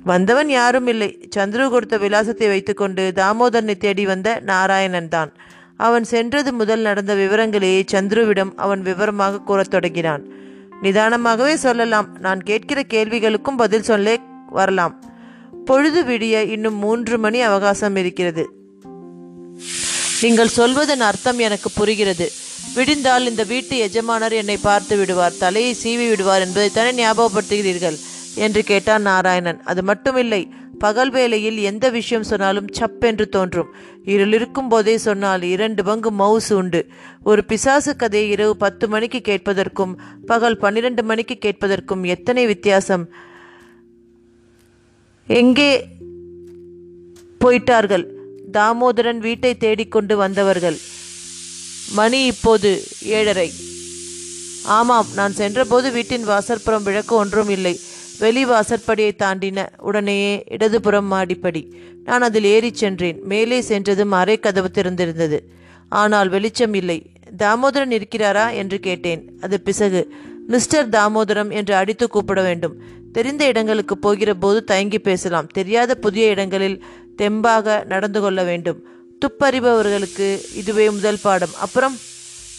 வந்தவன் 0.03 0.49
யாரும் 0.49 0.87
இல்லை. 0.87 1.29
சந்துரு 1.35 1.69
கொடுத்த 1.69 1.97
விலாசத்தை 1.97 2.47
வைத்துக்கொண்டு 2.47 3.11
தாமோதரனை 3.15 3.77
தேடி 3.77 4.05
வந்த 4.05 4.39
நாராயணன் 4.39 5.07
தான். 5.07 5.33
அவன் 5.77 6.03
சென்றது 6.03 6.53
முதல் 6.53 6.79
நடந்த 6.79 7.15
விவரங்களையே 7.15 7.85
சந்துருவிடம் 7.91 8.51
அவன் 8.55 8.81
விவரமாக 8.81 9.39
கூறத் 9.39 9.69
தொடங்கினான். 9.69 10.25
நிதானமாகவே 10.83 11.53
சொல்லலாம். 11.53 12.17
நான் 12.19 12.43
கேட்கிற 12.43 12.83
கேள்விகளுக்கும் 12.93 13.57
பதில் 13.57 13.83
சொல்ல 13.83 14.19
வரலாம். 14.49 15.03
பொழுது 15.65 16.03
விடிய 16.03 16.47
இன்னும் 16.49 16.75
மூன்று 16.75 17.17
மணி 17.17 17.41
அவகாசம் 17.41 17.95
இருக்கிறது. 17.95 18.49
நீங்கள் 20.21 20.47
சொல்வதன் 20.47 21.01
அர்த்தம் 21.01 21.39
எனக்கு 21.39 21.71
புரிகிறது. 21.71 22.31
விடிந்தால் 22.75 23.27
இந்த 23.29 23.43
வீட்டு 23.43 23.77
எஜமானர் 23.77 24.33
என்னை 24.33 24.57
பார்த்து 24.57 24.97
விடுவார் 24.97 25.37
தலையை 25.37 25.75
சீவி 25.83 26.09
விடுவார் 26.09 26.47
என்பதைத்தானே 26.47 26.91
ஞாபகப்படுத்துகிறீர்கள்? 27.01 27.97
என்று 28.35 28.63
கேட்டான் 28.63 29.01
நாராயணன். 29.01 29.63
அது 29.63 29.81
மட்டுமில்லை 29.81 30.49
பகல் 30.77 31.09
வேளையில் 31.09 31.57
எந்த 31.57 31.89
விஷயம் 31.89 32.23
சொன்னாலும் 32.23 32.67
சப் 32.71 33.05
என்று 33.05 33.29
தோன்றும். 33.29 33.69
இருள் 34.05 34.33
இருக்கும் 34.33 34.67
போதே 34.67 34.97
சொன்னால் 34.97 35.41
இரண்டு 35.41 35.83
பங்கு 35.83 36.11
மவுசு 36.11 36.53
உண்டு. 36.53 36.81
ஒரு 37.23 37.45
பிசாசு 37.45 37.95
கதையை 37.95 38.29
இரவு 38.29 38.57
பத்து 38.57 38.87
மணிக்கு 38.87 39.21
கேட்பதற்கும் 39.21 39.93
பகல் 40.25 40.57
பன்னிரண்டு 40.57 41.03
மணிக்கு 41.03 41.37
கேட்பதற்கும் 41.39 42.03
எத்தனை 42.05 42.45
வித்தியாசம்? 42.45 43.05
எங்கே 45.27 45.87
போயிட்டார்கள்? 47.45 48.05
தாமோதரன் 48.51 49.17
வீட்டை 49.17 49.57
தேடிக்கொண்டு 49.57 50.17
வந்தவர்கள். 50.17 50.77
மணி 51.91 52.25
இப்போது 52.25 52.83
ஏழரை. 53.03 53.51
ஆமாம் 54.63 55.07
நான் 55.15 55.33
சென்றபோது 55.33 55.91
வீட்டின் 55.91 56.27
வாசற்புறம் 56.27 56.83
விளக்கு 56.83 57.15
ஒன்றும் 57.15 57.49
இல்லை. 57.49 57.79
வெளி 58.19 58.45
வாசற்படியை 58.45 59.11
தாண்டின 59.17 59.67
உடனேயே 59.77 60.43
இடதுபுறம் 60.49 61.05
மாடிப்படி. 61.05 61.73
நான் 62.03 62.21
அதில் 62.21 62.43
ஏறிச் 62.43 62.75
சென்றேன். 62.75 63.19
மேலே 63.23 63.61
சென்றதும் 63.61 64.11
அரை 64.11 64.39
கதவு 64.39 64.69
திறந்திருந்தது. 64.73 65.39
ஆனால் 65.89 66.29
வெளிச்சம் 66.29 66.73
இல்லை. 66.73 67.11
தாமோதரன் 67.37 67.91
இருக்கிறாரா? 67.91 68.53
என்று 68.53 68.79
கேட்டேன். 68.79 69.31
அது 69.41 69.61
பிசகு. 69.61 70.13
மிஸ்டர் 70.47 70.89
தாமோதரம் 70.89 71.51
என்று 71.51 71.75
அடித்து 71.75 72.07
கூப்பிட 72.07 72.41
வேண்டும். 72.41 72.77
தெரிந்த 73.11 73.45
இடங்களுக்கு 73.45 73.97
போகிற 73.97 74.33
போது 74.33 74.63
தயங்கி 74.63 74.99
பேசலாம். 74.99 75.47
தெரியாத 75.47 75.95
புதிய 75.95 76.27
இடங்களில் 76.27 76.83
தெம்பாக 77.17 77.85
நடந்து 77.85 78.21
கொள்ள 78.21 78.43
வேண்டும். 78.43 78.83
துப்பறிபவர்களுக்கு 79.19 80.41
இதுவே 80.55 80.89
முதல் 80.89 81.19
பாடம். 81.21 81.49
அப்புறம் 81.59 81.97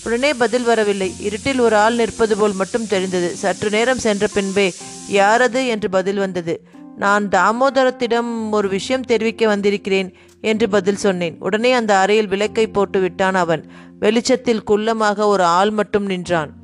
உடனே 0.04 0.34
பதில் 0.34 0.62
வரவில்லை. 0.62 1.14
இருட்டில் 1.20 1.58
ஒரு 1.58 1.76
ஆள் 1.76 1.94
நிற்பது 1.94 2.36
போல் 2.36 2.52
மட்டும் 2.52 2.86
தெரிந்தது. 2.86 3.36
சற்று 3.36 3.70
நேரம் 3.70 3.98
சென்ற 3.98 4.26
பின்பே 4.26 4.74
யாரது 5.12 5.66
என்று 5.66 5.90
பதில் 5.90 6.16
வந்தது. 6.16 6.62
நான் 6.96 7.28
தாமோதரத்திடம் 7.28 8.50
ஒரு 8.50 8.68
விஷயம் 8.68 9.02
தெரிவிக்க 9.02 9.46
வந்திருக்கிறேன் 9.46 10.16
என்று 10.40 10.68
பதில் 10.68 10.96
சொன்னேன். 10.96 11.36
உடனே 11.38 11.72
அந்த 11.72 11.96
அறையில் 11.96 12.28
விளக்கை 12.28 12.66
போட்டு 12.66 13.00
விட்டான் 13.00 13.34
அவன். 13.34 13.70
வெளிச்சத்தில் 13.98 14.62
குள்ளமாக 14.66 15.18
ஒரு 15.24 15.42
ஆள் 15.42 15.70
மட்டும் 15.70 16.06
நின்றான். 16.06 16.54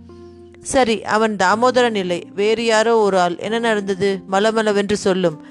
சரி 0.62 1.02
அவன் 1.02 1.36
தாமோதரன் 1.36 1.94
இல்லை. 1.94 2.26
வேறு 2.34 2.64
யாரோ 2.64 2.98
ஒரு 2.98 3.18
ஆள். 3.18 3.38
என்ன 3.38 3.58
நடந்தது? 3.58 4.20
மலமளவென்று 4.30 4.92
சொல்லும். 4.92 5.46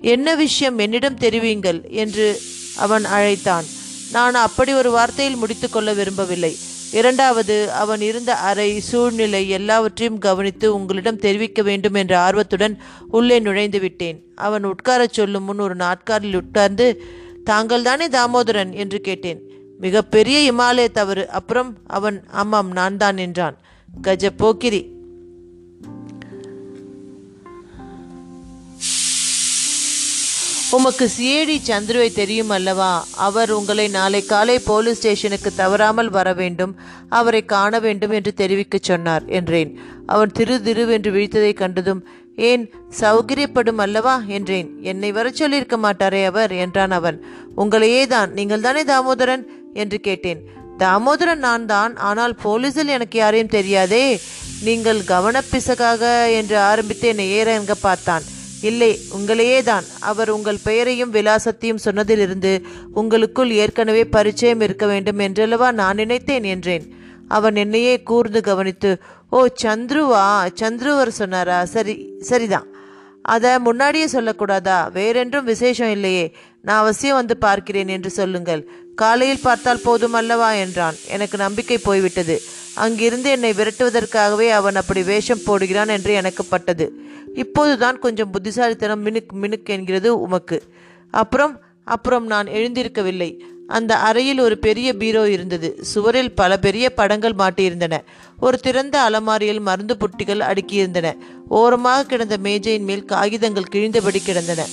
என்ன 0.00 0.34
விஷயம்? 0.34 0.78
என்னிடம் 0.78 1.18
தெரிவிங்கள் 1.18 1.90
என்று 1.90 2.40
அவன் 2.78 3.04
அழைத்தான். 3.04 3.64
நான் 4.12 4.34
அப்படி 4.34 4.72
ஒரு 4.72 4.90
வார்த்தையில் 4.96 5.36
முடித்துக்கொள்ள 5.36 5.92
விரும்பவில்லை. 5.92 6.56
இரண்டாவது 6.92 7.72
அவன் 7.72 8.00
இருந்த 8.00 8.34
அறை 8.34 8.80
சூழ்நிலை 8.80 9.48
எல்லாவற்றையும் 9.48 10.18
கவனித்து 10.18 10.74
உங்களிடம் 10.74 11.16
தெரிவிக்க 11.16 11.62
வேண்டும் 11.62 11.94
என்ற 11.94 12.18
ஆர்வத்துடன் 12.18 12.82
உள்ளே 13.08 13.38
நுழைந்து 13.38 13.80
விட்டேன். 13.80 14.22
அவன் 14.34 14.64
உட்காரச் 14.64 15.12
சொல்லும் 15.12 15.44
முன் 15.44 15.58
ஒரு 15.58 15.76
நாட்காரில் 15.76 16.34
உட்கார்ந்து 16.34 17.02
தாங்கள் 17.44 17.82
தானே 17.82 18.08
தாமோதரன்? 18.08 18.72
என்று 18.72 19.00
கேட்டேன். 19.00 19.40
மிகப்பெரிய 19.78 20.52
இமாலய 20.52 20.90
தவறு. 20.90 21.28
அப்புறம் 21.28 21.78
அவன் 21.86 22.22
ஆமாம் 22.30 22.70
நான் 22.70 22.96
தான் 22.96 23.16
என்றான். 23.16 23.58
கஜ 24.02 24.30
போக்கிரி 24.30 24.96
உமக்கு 30.76 31.06
சிஏடி 31.16 31.54
சந்துருவை 31.66 32.08
தெரியும் 32.12 32.50
அல்லவா 32.56 32.90
அவர் 33.26 33.50
உங்களை 33.50 33.86
நாளை 33.88 34.20
காலை 34.32 34.56
போலீஸ் 34.66 34.98
ஸ்டேஷனுக்கு 34.98 35.50
தவறாமல் 35.60 36.10
வர 36.16 36.28
வேண்டும் 36.40 36.72
அவரை 37.18 37.40
காண 37.52 37.78
வேண்டும் 37.86 38.14
என்று 38.18 38.32
தெரிவிக்கச் 38.40 38.88
சொன்னார் 38.90 39.24
என்றேன். 39.38 39.70
அவன் 40.06 40.34
திரு 40.38 40.56
திருவென்று 40.66 41.10
விழித்ததை 41.14 41.52
கண்டதும் 41.62 42.02
ஏன் 42.50 42.64
சௌகரியப்படும் 43.00 43.82
அல்லவா 43.84 44.16
என்றேன். 44.36 44.68
என்னை 44.90 45.12
வரச் 45.18 45.40
சொல்லியிருக்க 45.40 45.76
மாட்டாரே 45.86 46.22
அவர் 46.24 46.52
என்றான் 46.64 46.96
அவன். 47.00 47.18
உங்களையே 47.62 48.06
தான் 48.14 48.32
நீங்கள் 48.38 48.66
தானே 48.66 48.84
தாமோதரன் 48.92 49.44
என்று 49.82 50.00
கேட்டேன். 50.08 50.42
தாமோதரன் 50.84 51.44
நான் 51.48 51.68
தான் 51.74 51.94
ஆனால் 52.08 52.34
போலீஸில் 52.44 52.96
எனக்கு 52.96 53.18
யாரையும் 53.18 53.54
தெரியாதே. 53.58 54.06
நீங்கள் 54.66 55.00
கவனப்பிசகாக 55.12 56.02
என்று 56.40 56.58
ஆரம்பித்து 56.70 57.08
என்னை 57.08 57.28
ஏற 57.38 57.48
எங்க 57.60 57.76
பார்த்தான். 57.86 58.26
இல்லை 58.62 58.98
உங்களையே 59.18 59.62
தான் 59.62 59.84
அவர் 60.00 60.30
உங்கள் 60.30 60.58
பெயரையும் 60.64 61.12
விலாசத்தையும் 61.12 61.84
சொன்னதிலிருந்து 61.84 62.62
உங்களுக்குள் 62.94 63.50
ஏற்கனவே 63.50 64.04
பரிச்சயம் 64.04 64.60
இருக்க 64.60 64.86
வேண்டும் 64.86 65.18
என்றல்லவா 65.18 65.72
நான் 65.72 65.96
நினைத்தேன் 65.96 66.44
என்றேன். 66.44 66.94
அவன் 67.28 67.56
என்னையே 67.56 68.02
கூர்ந்து 68.02 68.42
கவனித்து 68.42 68.98
ஓ 69.30 69.46
சந்துருவா? 69.62 70.50
சந்துருவர் 70.60 71.08
சொன்னாரா? 71.08 71.64
சரி 71.64 72.12
சரிதான். 72.20 72.66
அதை 73.22 73.58
முன்னாடியே 73.58 74.06
சொல்லக்கூடாதா? 74.06 74.92
வேறென்றும் 74.92 75.44
விசேஷம் 75.44 75.90
இல்லையே. 75.90 76.36
நான் 76.62 76.78
அவசியம் 76.78 77.16
வந்து 77.16 77.36
பார்க்கிறேன் 77.36 77.88
என்று 77.88 78.10
சொல்லுங்கள். 78.10 78.70
காலையில் 78.98 79.42
பார்த்தால் 79.42 79.84
போதும் 79.84 80.12
அல்லவா 80.12 80.52
என்றான். 80.52 80.96
எனக்கு 81.08 81.36
நம்பிக்கை 81.36 81.78
போய்விட்டது. 81.78 82.42
அங்கிருந்து 82.74 83.30
என்னை 83.30 83.50
விரட்டுவதற்காகவே 83.52 84.48
அவன் 84.50 84.76
அப்படி 84.76 85.02
வேஷம் 85.02 85.44
போடுகிறான் 85.46 85.88
என்று 85.88 86.12
எனக்கு 86.12 86.44
பட்டது. 86.44 86.86
இப்போதுதான் 87.34 87.98
கொஞ்சம் 87.98 88.30
புத்திசாலித்தனம் 88.30 89.02
மினுக் 89.06 89.32
மினுக் 89.42 89.68
என்கிறது 89.68 90.20
உமக்கு. 90.20 90.62
அப்புறம் 91.10 91.60
அப்புறம் 91.84 92.26
நான் 92.26 92.46
எழுந்திருக்கவில்லை. 92.46 93.30
அந்த 93.66 93.92
அறையில் 93.96 94.38
ஒரு 94.38 94.58
பெரிய 94.58 94.96
பீரோ 94.96 95.28
இருந்தது. 95.28 95.78
சுவரில் 95.80 96.34
பல 96.34 96.58
பெரிய 96.58 96.90
படங்கள் 96.90 97.38
மாட்டியிருந்தன. 97.38 97.94
ஒரு 98.40 98.58
திறந்த 98.58 98.96
அலமாரியில் 99.00 99.60
மருந்து 99.60 99.96
புட்டிகள் 100.00 100.44
அடுக்கியிருந்தன. 100.50 101.16
ஓரமாக 101.48 102.04
கிடந்த 102.04 102.36
மேஜையின் 102.36 102.84
மேல் 102.84 103.04
காகிதங்கள் 103.04 103.70
கிழிந்தபடி 103.72 104.20
கிடந்தன. 104.22 104.66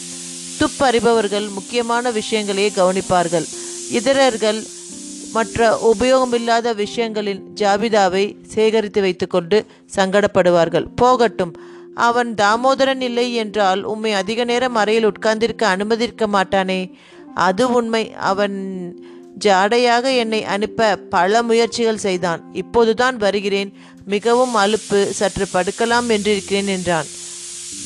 துப்பறிபவர்கள் 0.59 1.47
முக்கியமான 1.49 2.11
விஷயங்களையே 2.11 2.71
கவனிப்பார்கள். 2.75 3.47
இதரர்கள் 3.91 4.63
மற்ற 5.31 5.93
உபயோகமில்லாத 5.93 6.73
விஷயங்களின் 6.73 7.41
ஜாபிதாவை 7.55 8.35
சேகரித்து 8.47 9.01
வைத்துக்கொண்டு 9.01 9.65
சங்கடப்படுவார்கள். 9.95 10.85
போகட்டும் 10.95 11.55
அவன் 11.95 12.33
தாமோதரன் 12.33 13.01
இல்லை 13.01 13.33
என்றால் 13.33 13.83
உம்மை 13.83 14.13
அதிக 14.13 14.43
நேரம் 14.43 14.75
அறையில் 14.75 15.05
உட்கார்ந்திருக்க 15.05 15.67
அனுமதிக்க 15.67 16.27
மாட்டானே. 16.27 16.91
அது 17.33 17.71
உண்மை. 17.71 18.13
அவன் 18.13 18.55
ஜாடையாக 19.45 20.15
என்னை 20.15 20.43
அனுப்ப 20.43 20.95
பல 20.95 21.43
முயற்சிகள் 21.43 21.97
செய்தான். 21.97 22.43
இப்போதுதான் 22.53 23.17
வருகிறேன். 23.17 23.73
மிகவும் 24.05 24.55
அலுப்பு 24.55 25.05
சற்று 25.05 25.47
படுக்கலாம் 25.53 26.09
என்றிருக்கிறேன் 26.09 26.65
என்றான். 26.65 27.05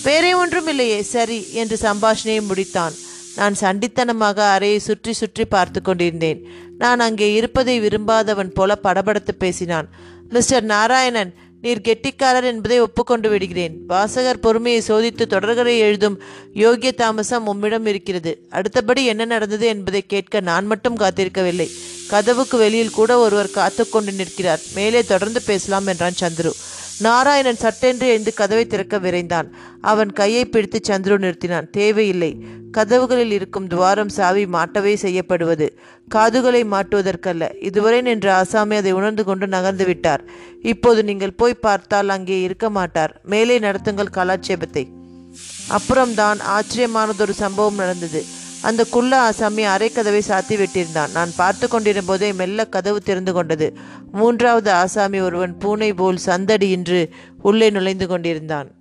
வேறே 0.04 0.34
ஒன்றும் 0.34 0.68
இல்லையே. 0.68 1.02
சரி 1.02 1.48
என்று 1.52 1.78
சம்பாஷணையை 1.82 2.42
முடித்தான். 2.50 2.96
நான் 3.40 3.60
சண்டித்தனமாக 3.64 4.40
அறையை 4.56 4.80
சுற்றி 4.88 5.14
சுற்றி 5.20 5.46
பார்த்து 5.56 5.80
கொண்டிருந்தேன். 5.82 6.40
நான் 6.84 7.04
அங்கே 7.08 7.28
இருப்பதை 7.40 7.76
விரும்பாதவன் 7.86 8.56
போல 8.58 8.80
படபடத்து 8.86 9.36
பேசினான். 9.44 9.88
மிஸ்டர் 10.36 10.66
நாராயணன் 10.72 11.32
நீர் 11.64 11.86
கெட்டிக்காரர் 11.86 12.48
என்பதை 12.50 12.78
ஒப்புக்கொண்டு 12.84 13.28
விடுகிறேன். 13.32 13.74
வாசகர் 13.92 14.42
பொறுமையை 14.44 14.82
சோதித்து 14.88 15.24
தொடர்களை 15.34 15.74
எழுதும் 15.86 16.16
யோகிய 16.62 16.92
தாமசம் 17.02 17.48
உம்மிடம் 17.54 17.88
இருக்கிறது. 17.92 18.32
அடுத்தபடி 18.58 19.02
என்ன 19.14 19.28
நடந்தது 19.34 19.66
என்பதை 19.74 20.02
கேட்க 20.14 20.42
நான் 20.50 20.70
மட்டும் 20.72 21.00
காத்திருக்கவில்லை. 21.02 21.68
கதவுக்கு 22.12 22.58
வெளியில் 22.64 22.96
கூட 23.00 23.12
ஒருவர் 23.26 23.56
காத்து 23.58 23.84
கொண்டு 23.90 24.14
நிற்கிறார். 24.20 24.62
மேலே 24.78 25.02
தொடர்ந்து 25.12 25.42
பேசலாம் 25.50 25.90
என்றான் 25.94 26.22
சந்துரு. 26.24 26.54
நாராயணன் 27.02 27.56
சட்டென்று 27.56 28.08
எழுந்து 28.08 28.34
கதவை 28.34 28.68
திறக்க 28.68 29.00
விரைந்தான். 29.00 29.48
அவன் 29.82 30.12
கையை 30.12 30.46
பிடித்து 30.46 30.80
சந்துரு 30.88 31.18
நிறுத்தினான். 31.26 31.70
தேவையில்லை. 31.70 32.32
கதவுகளில் 32.72 33.32
இருக்கும் 33.32 33.68
துவாரம் 33.68 34.10
சாவி 34.10 34.46
மாட்டவே 34.46 34.94
செய்யப்படுவது. 34.94 35.80
காதுகளை 36.08 36.64
மாட்டுவதற்கல்ல. 36.64 37.64
இதுவரை 37.64 38.02
நின்ற 38.02 38.36
ஆசாமி 38.36 38.76
அதை 38.76 38.92
உணர்ந்து 38.92 39.24
கொண்டு 39.24 39.48
நகர்ந்து 39.48 39.86
விட்டார். 39.86 40.24
இப்போது 40.62 41.04
நீங்கள் 41.04 41.34
போய் 41.34 41.54
பார்த்தால் 41.54 42.10
அங்கே 42.10 42.42
இருக்க 42.42 42.70
மாட்டார். 42.70 43.22
மேலே 43.24 43.60
நடத்துங்கள் 43.60 44.16
கலாட்சேபத்தை. 44.16 44.86
அப்புறம்தான் 45.68 46.40
ஆச்சரியமானதொரு 46.58 47.30
சம்பவம் 47.30 47.76
நடந்தது. 47.76 48.24
அந்த 48.62 48.84
குள்ள 48.84 49.20
ஆசாமி 49.20 49.64
அரைக்கதவை 49.66 50.22
சாத்தி 50.28 50.56
விட்டிருந்தான். 50.62 51.12
நான் 51.12 51.32
பார்த்து 51.36 51.68
கொண்டிருந்த 51.68 52.08
போதே 52.08 52.34
மெல்ல 52.34 52.66
கதவு 52.66 53.02
திறந்து 53.02 53.34
கொண்டது. 53.34 53.78
மூன்றாவது 54.12 54.72
ஆசாமி 54.72 55.20
ஒருவன் 55.20 55.58
பூனை 55.58 55.94
போல் 55.94 56.20
சந்தடியின்றி 56.26 57.10
உள்ளே 57.42 57.70
நுழைந்து 57.70 58.08
கொண்டிருந்தான். 58.08 58.72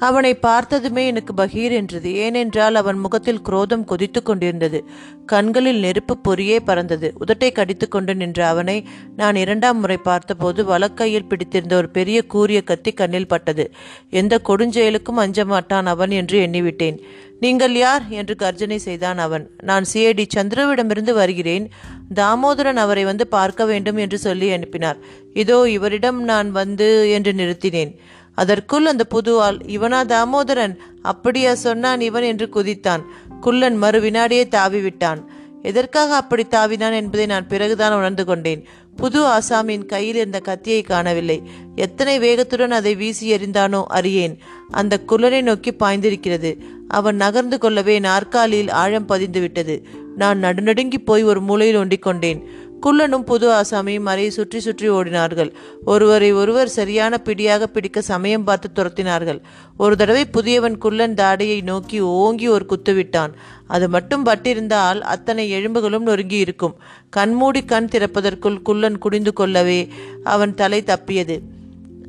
அவனை 0.00 0.34
பார்த்ததுமே 0.34 1.06
எனக்கு 1.06 1.34
பகீர் 1.34 1.72
என்றது. 1.72 2.14
ஏனென்றால் 2.14 2.74
அவன் 2.74 2.98
முகத்தில் 2.98 3.42
குரோதம் 3.42 3.84
கொதித்து 3.84 4.22
கொண்டிருந்தது. 4.22 4.78
கண்களில் 5.26 5.80
நெருப்பு 5.80 6.18
பொறியே 6.18 6.58
பறந்தது. 6.60 7.12
உதட்டை 7.20 7.52
கடித்து 7.52 7.88
கொண்டு 7.88 8.14
நின்ற 8.14 8.46
அவனை 8.46 8.76
நான் 9.16 9.36
இரண்டாம் 9.36 9.80
முறை 9.80 9.96
பார்த்தபோது 9.96 10.64
வலக்கையில் 10.64 11.28
பிடித்திருந்த 11.28 11.76
ஒரு 11.76 11.88
பெரிய 11.88 12.22
கூரிய 12.26 12.62
கத்தி 12.62 12.92
கண்ணில் 12.92 13.28
பட்டது. 13.28 13.66
எந்த 14.10 14.40
கொடுஞ்செயலுக்கும் 14.48 15.22
அஞ்ச 15.24 15.44
மாட்டான் 15.44 15.86
அவன் 15.86 16.10
என்று 16.10 16.38
எண்ணிவிட்டேன். 16.46 16.98
நீங்கள் 17.40 17.74
யார்? 17.74 18.02
என்று 18.10 18.36
கர்ஜனை 18.36 18.78
செய்தான் 18.78 19.18
அவன். 19.18 19.44
நான் 19.62 19.84
சிஏடி 19.92 20.24
சந்திரவிடமிருந்து 20.36 21.12
வருகிறேன். 21.12 21.66
தாமோதரன் 22.14 22.76
அவரை 22.76 23.04
வந்து 23.04 23.26
பார்க்க 23.26 23.64
வேண்டும் 23.64 23.96
என்று 23.96 24.18
சொல்லி 24.18 24.52
அனுப்பினார். 24.52 24.98
இதோ 25.34 25.68
இவரிடம் 25.70 26.22
நான் 26.22 26.50
வந்து 26.50 27.10
என்று 27.10 27.32
நிறுத்தினேன். 27.32 27.92
அதற்குள் 28.34 28.86
அந்த 28.86 29.04
புது 29.04 29.40
ஆள் 29.40 29.56
இவனா 29.56 30.04
தாமோதரன்? 30.06 30.76
அப்படியா 31.02 31.54
சொன்னான் 31.54 32.00
இவன் 32.00 32.22
என்று 32.22 32.48
குதித்தான். 32.54 33.02
குள்ளன் 33.40 33.76
மறு 33.76 34.00
வினாடியே 34.00 34.48
தாவி 34.48 34.80
விட்டான் 34.80 35.30
எதற்காக 35.62 36.16
அப்படி 36.16 36.46
தாவினான் 36.50 36.92
என்பதை 36.92 37.26
நான் 37.26 37.46
பிறகுதான் 37.46 37.92
உணர்ந்து 37.92 38.24
கொண்டேன். 38.24 38.64
புது 38.96 39.22
ஆசாமியின் 39.22 39.86
கையில் 39.86 40.14
இருந்த 40.14 40.38
கத்தியை 40.38 40.82
காணவில்லை. 40.82 41.42
எத்தனை 41.76 42.18
வேகத்துடன் 42.18 42.70
அதை 42.70 42.94
வீசி 42.94 43.34
எறிந்தானோ 43.34 43.84
அறியேன். 43.84 44.38
அந்த 44.70 45.00
குள்ளனை 45.08 45.42
நோக்கி 45.42 45.70
பாய்ந்திருக்கிறது. 45.70 46.58
அவன் 46.88 47.16
நகர்ந்து 47.16 47.58
கொள்ளவே 47.58 47.98
நாற்காலியில் 47.98 48.70
ஆழம் 48.70 49.08
பதிந்துவிட்டது. 49.08 49.84
நான் 50.16 50.42
நடுநடுங்கி 50.42 50.98
போய் 50.98 51.22
ஒரு 51.22 51.40
மூலையில் 51.40 51.76
ஒண்டிக் 51.76 52.02
கொண்டேன். 52.02 52.48
குள்ளனும் 52.86 53.24
புது 53.24 53.46
ஆசாமியும் 53.50 54.08
அறையை 54.12 54.30
சுற்றி 54.30 54.60
சுற்றி 54.60 54.90
ஓடினார்கள். 54.90 55.52
ஒருவரை 55.84 56.32
ஒருவர் 56.32 56.68
சரியான 56.68 57.18
பிடியாக 57.18 57.66
பிடிக்க 57.66 58.00
சமயம் 58.00 58.44
பார்த்து 58.44 58.70
துரத்தினார்கள். 58.74 59.40
ஒரு 59.76 59.96
தடவை 59.96 60.24
புதியவன் 60.26 60.78
குள்ளன் 60.78 61.14
தாடையை 61.14 61.62
நோக்கி 61.62 62.00
ஓங்கி 62.00 62.48
ஒரு 62.48 62.66
குத்து 62.66 62.94
விட்டான். 62.94 63.34
அது 63.66 63.88
மட்டும் 63.88 64.24
பட்டிருந்தால் 64.24 65.00
அத்தனை 65.00 65.50
எலும்புகளும் 65.50 66.02
நொறுங்கி 66.02 66.36
இருக்கும். 66.36 66.76
கண்மூடி 67.10 67.64
கண் 67.64 67.88
திறப்பதற்குள் 67.92 68.62
குள்ளன் 68.62 68.98
குடிந்து 68.98 69.32
கொள்ளவே 69.32 69.88
அவன் 70.24 70.54
தலை 70.54 70.82
தப்பியது. 70.82 71.38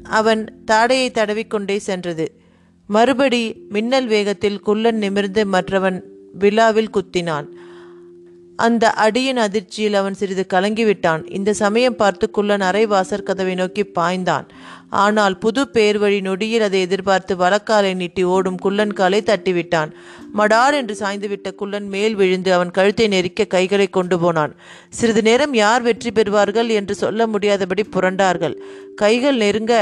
அவன் 0.04 0.64
தாடையை 0.72 1.10
தடவிக்கொண்டே 1.12 1.78
சென்றது. 1.78 2.26
மறுபடி 2.88 3.44
மின்னல் 3.70 4.08
வேகத்தில் 4.08 4.60
குள்ளன் 4.60 4.98
நிமிர்ந்து 4.98 5.46
மற்றவன் 5.46 6.04
விழாவில் 6.34 6.90
குத்தினான். 6.90 7.48
அந்த 8.66 8.86
அடியின் 9.04 9.40
அதிர்ச்சியில் 9.46 9.98
அவன் 10.00 10.18
சிறிது 10.20 10.44
கலங்கிவிட்டான். 10.54 11.22
இந்த 11.38 11.52
சமயம் 11.62 11.98
பார்த்து 12.02 12.26
குள்ளன் 12.38 12.66
அரைவாசர் 12.70 13.28
கதவை 13.30 13.54
நோக்கி 13.62 13.84
பாய்ந்தான். 13.98 14.48
ஆனால் 15.04 15.36
புது 15.44 15.62
பேர் 15.76 15.98
வழி 15.98 16.20
நொடியில் 16.22 16.66
அதை 16.68 16.80
எதிர்பார்த்து 16.88 17.34
வலக்காலை 17.42 17.92
நீட்டி 18.02 18.24
ஓடும் 18.34 18.60
குள்ளன் 18.66 18.94
காலை 18.94 19.20
தட்டிவிட்டான். 19.30 19.92
மடார் 20.40 20.78
என்று 20.80 20.96
சாய்ந்துவிட்ட 21.02 21.50
குள்ளன் 21.62 21.90
மேல் 21.96 22.16
விழுந்து 22.22 22.52
அவன் 22.54 22.76
கழுத்தை 22.78 23.08
நெரிக்க 23.08 23.50
கைகளை 23.56 23.88
கொண்டு 23.90 24.18
போனான். 24.20 24.54
சிறிது 25.00 25.24
நேரம் 25.30 25.56
யார் 25.64 25.86
வெற்றி 25.90 26.12
பெறுவார்கள் 26.12 26.72
என்று 26.80 26.96
சொல்ல 27.04 27.28
முடியாதபடி 27.28 27.86
புரண்டார்கள். 27.96 28.58
கைகள் 28.96 29.42
நெருங்க 29.44 29.74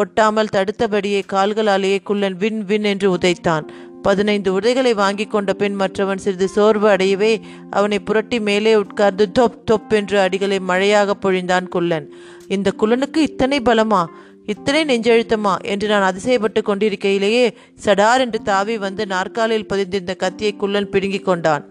ஒட்டாமல் 0.00 0.54
தடுத்தபடியே 0.54 1.20
கால்களாலேயே 1.32 1.98
குள்ளன் 2.08 2.36
வின் 2.36 2.62
வின் 2.70 2.86
என்று 2.92 3.08
உதைத்தான். 3.16 3.66
பதினைந்து 4.02 4.52
உதைகளை 4.52 4.94
வாங்கி 4.94 5.26
கொண்ட 5.26 5.52
பின் 5.52 5.74
மற்றவன் 5.74 6.18
சிறிது 6.18 6.48
சோர்வு 6.48 6.88
அடையவே 6.88 7.40
அவனை 7.70 7.98
புரட்டி 7.98 8.40
மேலே 8.40 8.74
உட்கார்ந்து 8.74 9.32
தொப் 9.32 9.66
தொப் 9.66 9.94
என்று 9.94 10.18
அடிகளை 10.18 10.60
மழையாக 10.60 11.16
பொழிந்தான் 11.22 11.68
குள்ளன். 11.68 12.12
இந்த 12.48 12.72
குள்ளனுக்கு 12.78 13.16
இத்தனை 13.16 13.60
பலமா? 13.60 14.06
இத்தனை 14.46 14.84
நெஞ்செழுத்தமா? 14.84 15.56
என்று 15.62 15.88
நான் 15.88 16.14
அதிசயப்பட்டு 16.14 16.62
கொண்டிருக்கையிலேயே 16.62 17.56
சடார் 17.84 18.18
என்று 18.18 18.42
தாவி 18.42 18.78
வந்து 18.78 19.06
நாற்காலில் 19.06 19.66
பதிந்திருந்த 19.66 20.16
கத்தியை 20.16 20.56
குள்ளன் 20.56 20.90
பிடுங்கிக் 20.90 21.24
கொண்டான். 21.24 21.68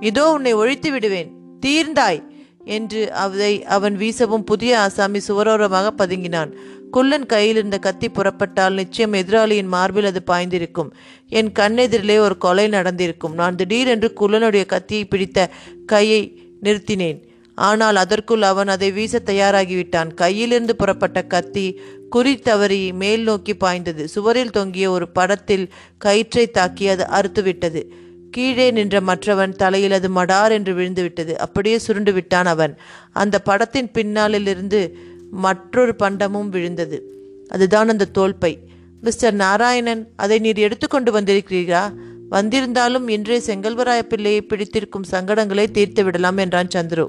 இதோ 0.00 0.30
உன்னை 0.30 0.52
ஒழித்து 0.52 0.92
விடுவேன். 0.92 1.32
தீர்ந்தாய். 1.66 2.32
என்று 2.64 3.12
அதை 3.12 3.64
அவன் 3.64 3.96
வீசவும் 3.96 4.44
புதிய 4.44 4.80
ஆசாமி 4.80 5.20
சுவரோரமாக 5.28 5.90
பதுங்கினான். 5.98 6.52
குள்ளன் 6.90 7.26
கையில் 7.26 7.56
இருந்த 7.56 7.78
கத்தி 7.78 8.08
புறப்பட்டால் 8.08 8.72
நிச்சயம் 8.72 9.12
எதிராளியின் 9.12 9.66
மார்பில் 9.66 10.04
அது 10.04 10.22
பாய்ந்திருக்கும். 10.26 10.90
என் 11.28 11.52
கண்ணெதிரிலே 11.58 12.16
ஒரு 12.16 12.38
கொலை 12.38 12.68
நடந்திருக்கும். 12.68 13.34
நான் 13.34 13.56
திடீரென்று 13.56 14.12
குள்ளனுடைய 14.20 14.66
கத்தியை 14.66 15.04
பிடித்த 15.04 15.50
கையை 15.86 16.42
நிறுத்தினேன். 16.62 17.22
ஆனால் 17.54 17.96
அதற்குள் 17.96 18.42
அவன் 18.42 18.68
அதை 18.68 18.92
வீச 18.92 19.20
தயாராகிவிட்டான். 19.24 20.14
கையிலிருந்து 20.14 20.70
புறப்பட்ட 20.70 21.22
கத்தி 21.22 21.80
குறி 22.10 22.36
தவறி 22.36 22.92
மேல் 22.92 23.22
நோக்கி 23.22 23.54
பாய்ந்தது. 23.54 24.08
சுவரில் 24.08 24.50
தொங்கிய 24.50 24.90
ஒரு 24.90 25.08
படத்தில் 25.08 25.72
கயிற்றை 25.98 26.46
தாக்கி 26.46 26.88
அது 26.88 27.06
அறுத்துவிட்டது. 27.10 27.82
கீழே 28.34 28.66
நின்ற 28.70 29.00
மற்றவன் 29.00 29.52
தலையில் 29.52 29.92
அது 29.92 30.08
மடார் 30.08 30.50
என்று 30.50 30.72
விழுந்துவிட்டது. 30.74 31.32
அப்படியே 31.36 31.76
சுருண்டு 31.78 32.12
விட்டான் 32.12 32.46
அவன். 32.46 32.72
அந்த 33.12 33.36
படத்தின் 33.38 33.90
பின்னாலிலிருந்து 33.94 34.80
மற்றொரு 35.44 35.92
பண்டமும் 36.02 36.48
விழுந்தது. 36.48 36.98
அதுதான் 37.48 37.88
அந்த 37.88 38.10
தோல்பை. 38.12 38.52
மிஸ்டர் 39.00 39.34
நாராயணன் 39.34 40.02
அதை 40.16 40.38
நீர் 40.38 40.60
எடுத்துக்கொண்டு 40.66 41.10
வந்திருக்கிறீரா 41.20 41.82
வந்திருந்தாலும் 42.30 43.06
இன்றே 43.08 43.38
செங்கல்வராய 43.46 44.02
பிள்ளையை 44.02 44.40
பிடித்திருக்கும் 44.42 45.10
சங்கடங்களை 45.10 45.64
தீர்த்து 45.70 46.04
விடலாம் 46.04 46.36
என்றான் 46.36 46.72
சந்துரு. 46.74 47.06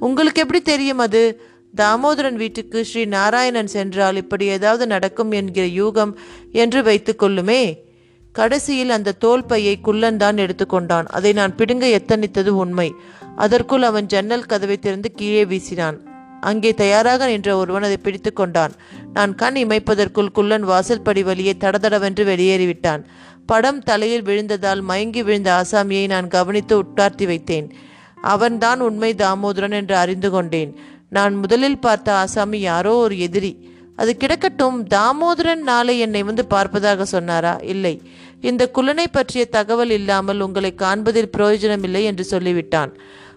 உங்களுக்கு 0.00 0.40
எப்படி 0.40 0.60
தெரியும் 0.62 1.02
அது? 1.06 1.22
தாமோதரன் 1.76 2.38
வீட்டுக்கு 2.42 2.78
ஸ்ரீ 2.84 3.02
நாராயணன் 3.04 3.70
சென்றால் 3.74 4.16
இப்படி 4.16 4.44
ஏதாவது 4.56 4.84
நடக்கும் 4.86 5.30
என்கிற 5.30 5.66
யூகம் 5.80 6.12
என்று 6.52 6.80
வைத்துக்கொள்ளுமே 6.82 7.62
கடைசியில் 8.38 8.92
அந்த 8.96 9.16
தோல் 9.24 9.48
பையை 9.50 9.74
குள்ளன் 9.86 10.20
தான் 10.22 10.36
எடுத்துக்கொண்டான். 10.36 11.06
அதை 11.16 11.30
நான் 11.32 11.56
பிடுங்க 11.56 11.86
எத்தனித்தது 11.98 12.52
உண்மை. 12.64 12.88
அதற்குள் 13.36 13.84
அவன் 13.90 14.10
ஜன்னல் 14.12 14.50
கதவை 14.52 14.76
திறந்து 14.78 15.08
கீழே 15.12 15.42
வீசினான். 15.44 15.98
அங்கே 16.40 16.70
தயாராக 16.74 17.26
நின்ற 17.26 17.50
ஒருவன் 17.56 17.86
அதை 17.86 17.96
பிடித்து 17.96 18.30
கொண்டான். 18.32 18.74
நான் 19.12 19.32
கண் 19.34 19.56
இமைப்பதற்குள் 19.56 20.34
குள்ளன் 20.36 20.66
வாசல்படி 20.68 21.22
வழியே 21.28 21.54
தடதடவென்று 21.60 22.24
வெளியேறிவிட்டான். 22.30 23.02
படம் 23.46 23.80
தலையில் 23.88 24.26
விழுந்ததால் 24.28 24.82
மயங்கி 24.90 25.22
விழுந்த 25.22 25.50
ஆசாமியை 25.60 26.04
நான் 26.06 26.28
கவனித்து 26.28 26.74
உட்கார்த்தி 26.82 27.26
வைத்தேன். 27.30 27.68
அவன்தான் 28.34 28.80
உண்மை 28.80 29.10
தாமோதரன் 29.14 29.76
என்று 29.80 29.96
அறிந்து 29.96 30.30
கொண்டேன். 30.30 30.72
நான் 31.08 31.34
முதலில் 31.34 31.82
பார்த்த 31.86 32.08
ஆசாமி 32.22 32.60
யாரோ 32.60 32.94
ஒரு 33.04 33.16
எதிரி. 33.26 33.52
அது 33.96 34.12
கிடக்கட்டும் 34.16 34.76
தாமோதரன் 34.94 35.62
நாளை 35.70 35.94
என்னை 35.98 36.22
வந்து 36.22 36.42
பார்ப்பதாக 36.50 37.06
சொன்னாரா? 37.14 37.54
இல்லை. 37.74 37.94
இந்த 38.40 38.70
குலனை 38.70 39.06
பற்றிய 39.10 39.44
தகவல் 39.44 39.90
இல்லாமல் 39.90 40.40
உங்களை 40.40 40.74
காண்பதில் 40.74 41.30
பிரயோஜனமில்லை 41.36 42.04
என்று 42.04 42.24
சொல்லிவிட்டான். 42.30 42.92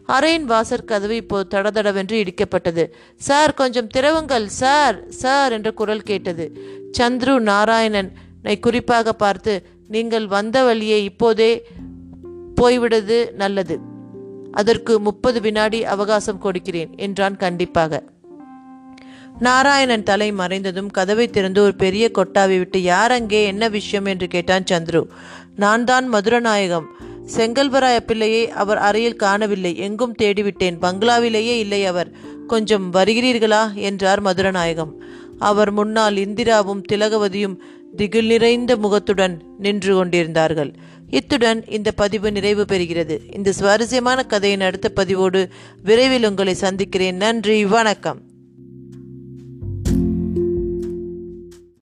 அறையின் 0.07 0.43
வாசற் 0.43 0.85
கதவு 0.85 1.15
இப்போது 1.15 1.57
தடதடவென்று 1.57 2.15
இடிக்கப்பட்டது. 2.23 2.91
சார் 3.15 3.53
கொஞ்சம் 3.53 3.87
திறவுங்கள் 3.97 4.45
சார் 4.45 5.09
சார் 5.09 5.51
என்ற 5.51 5.71
குரல் 5.71 6.01
கேட்டது. 6.01 6.57
சந்துரு 6.97 7.39
நாராயணனை 7.39 8.59
குறிப்பாக 8.59 9.13
பார்த்து 9.13 9.67
நீங்கள் 9.87 10.27
வந்த 10.27 10.63
வழியே 10.63 11.03
இப்போதே 11.03 11.65
போய்விடுவது 12.61 13.33
நல்லது. 13.33 13.79
அதற்கு 14.51 14.99
முப்பது 14.99 15.41
வினாடி 15.41 15.85
அவகாசம் 15.85 16.39
கொடுக்கிறேன் 16.39 16.95
என்றான் 16.95 17.35
கண்டிப்பாக. 17.35 18.03
நாராயணன் 19.41 20.04
தலை 20.04 20.32
மறைந்ததும் 20.32 20.91
கதவை 20.91 21.30
திறந்து 21.30 21.63
ஒரு 21.63 21.75
பெரிய 21.75 22.12
கொட்டாவை 22.15 22.58
விட்டு 22.58 22.82
யார் 22.82 23.12
அங்கே? 23.12 23.45
என்ன 23.45 23.67
விஷயம்? 23.67 24.06
என்று 24.06 24.27
கேட்டான் 24.27 24.63
சந்துரு. 24.71 25.06
நான் 25.56 25.84
தான் 25.84 26.13
மதுரநாயகம். 26.13 26.84
செங்கல்வராய 27.36 27.99
பிள்ளையை 27.99 28.49
அவர் 28.49 28.77
அறையில் 28.77 29.15
காணவில்லை. 29.15 29.77
எங்கும் 29.77 30.15
தேடிவிட்டேன். 30.21 30.80
பங்களாவிலேயே 30.80 31.60
இல்லை 31.60 31.86
அவர். 31.86 32.12
கொஞ்சம் 32.47 32.93
வருகிறீர்களா? 32.93 33.73
என்றார் 33.73 34.21
மதுரநாயகம். 34.21 34.91
அவர் 35.39 35.71
முன்னால் 35.71 36.15
இந்திராவும் 36.15 36.84
திலகவதியும் 36.91 37.56
திகில் 37.95 38.25
நிறைந்த 38.25 38.77
முகத்துடன் 38.77 39.43
நின்று 39.58 39.95
கொண்டிருந்தார்கள். 39.95 40.73
இத்துடன் 41.10 41.63
இந்த 41.67 41.91
பதிவு 41.91 42.32
நிறைவு 42.32 42.65
பெறுகிறது. 42.67 43.19
இந்த 43.36 43.51
சுவாரஸ்யமான 43.51 44.23
கதையின் 44.23 44.62
அடுத்த 44.62 44.89
பதிவோடு 44.89 45.49
விரைவில் 45.84 46.25
உங்களை 46.25 46.54
சந்திக்கிறேன். 46.54 47.15
நன்றி. 47.15 47.65
வணக்கம். 47.65 48.30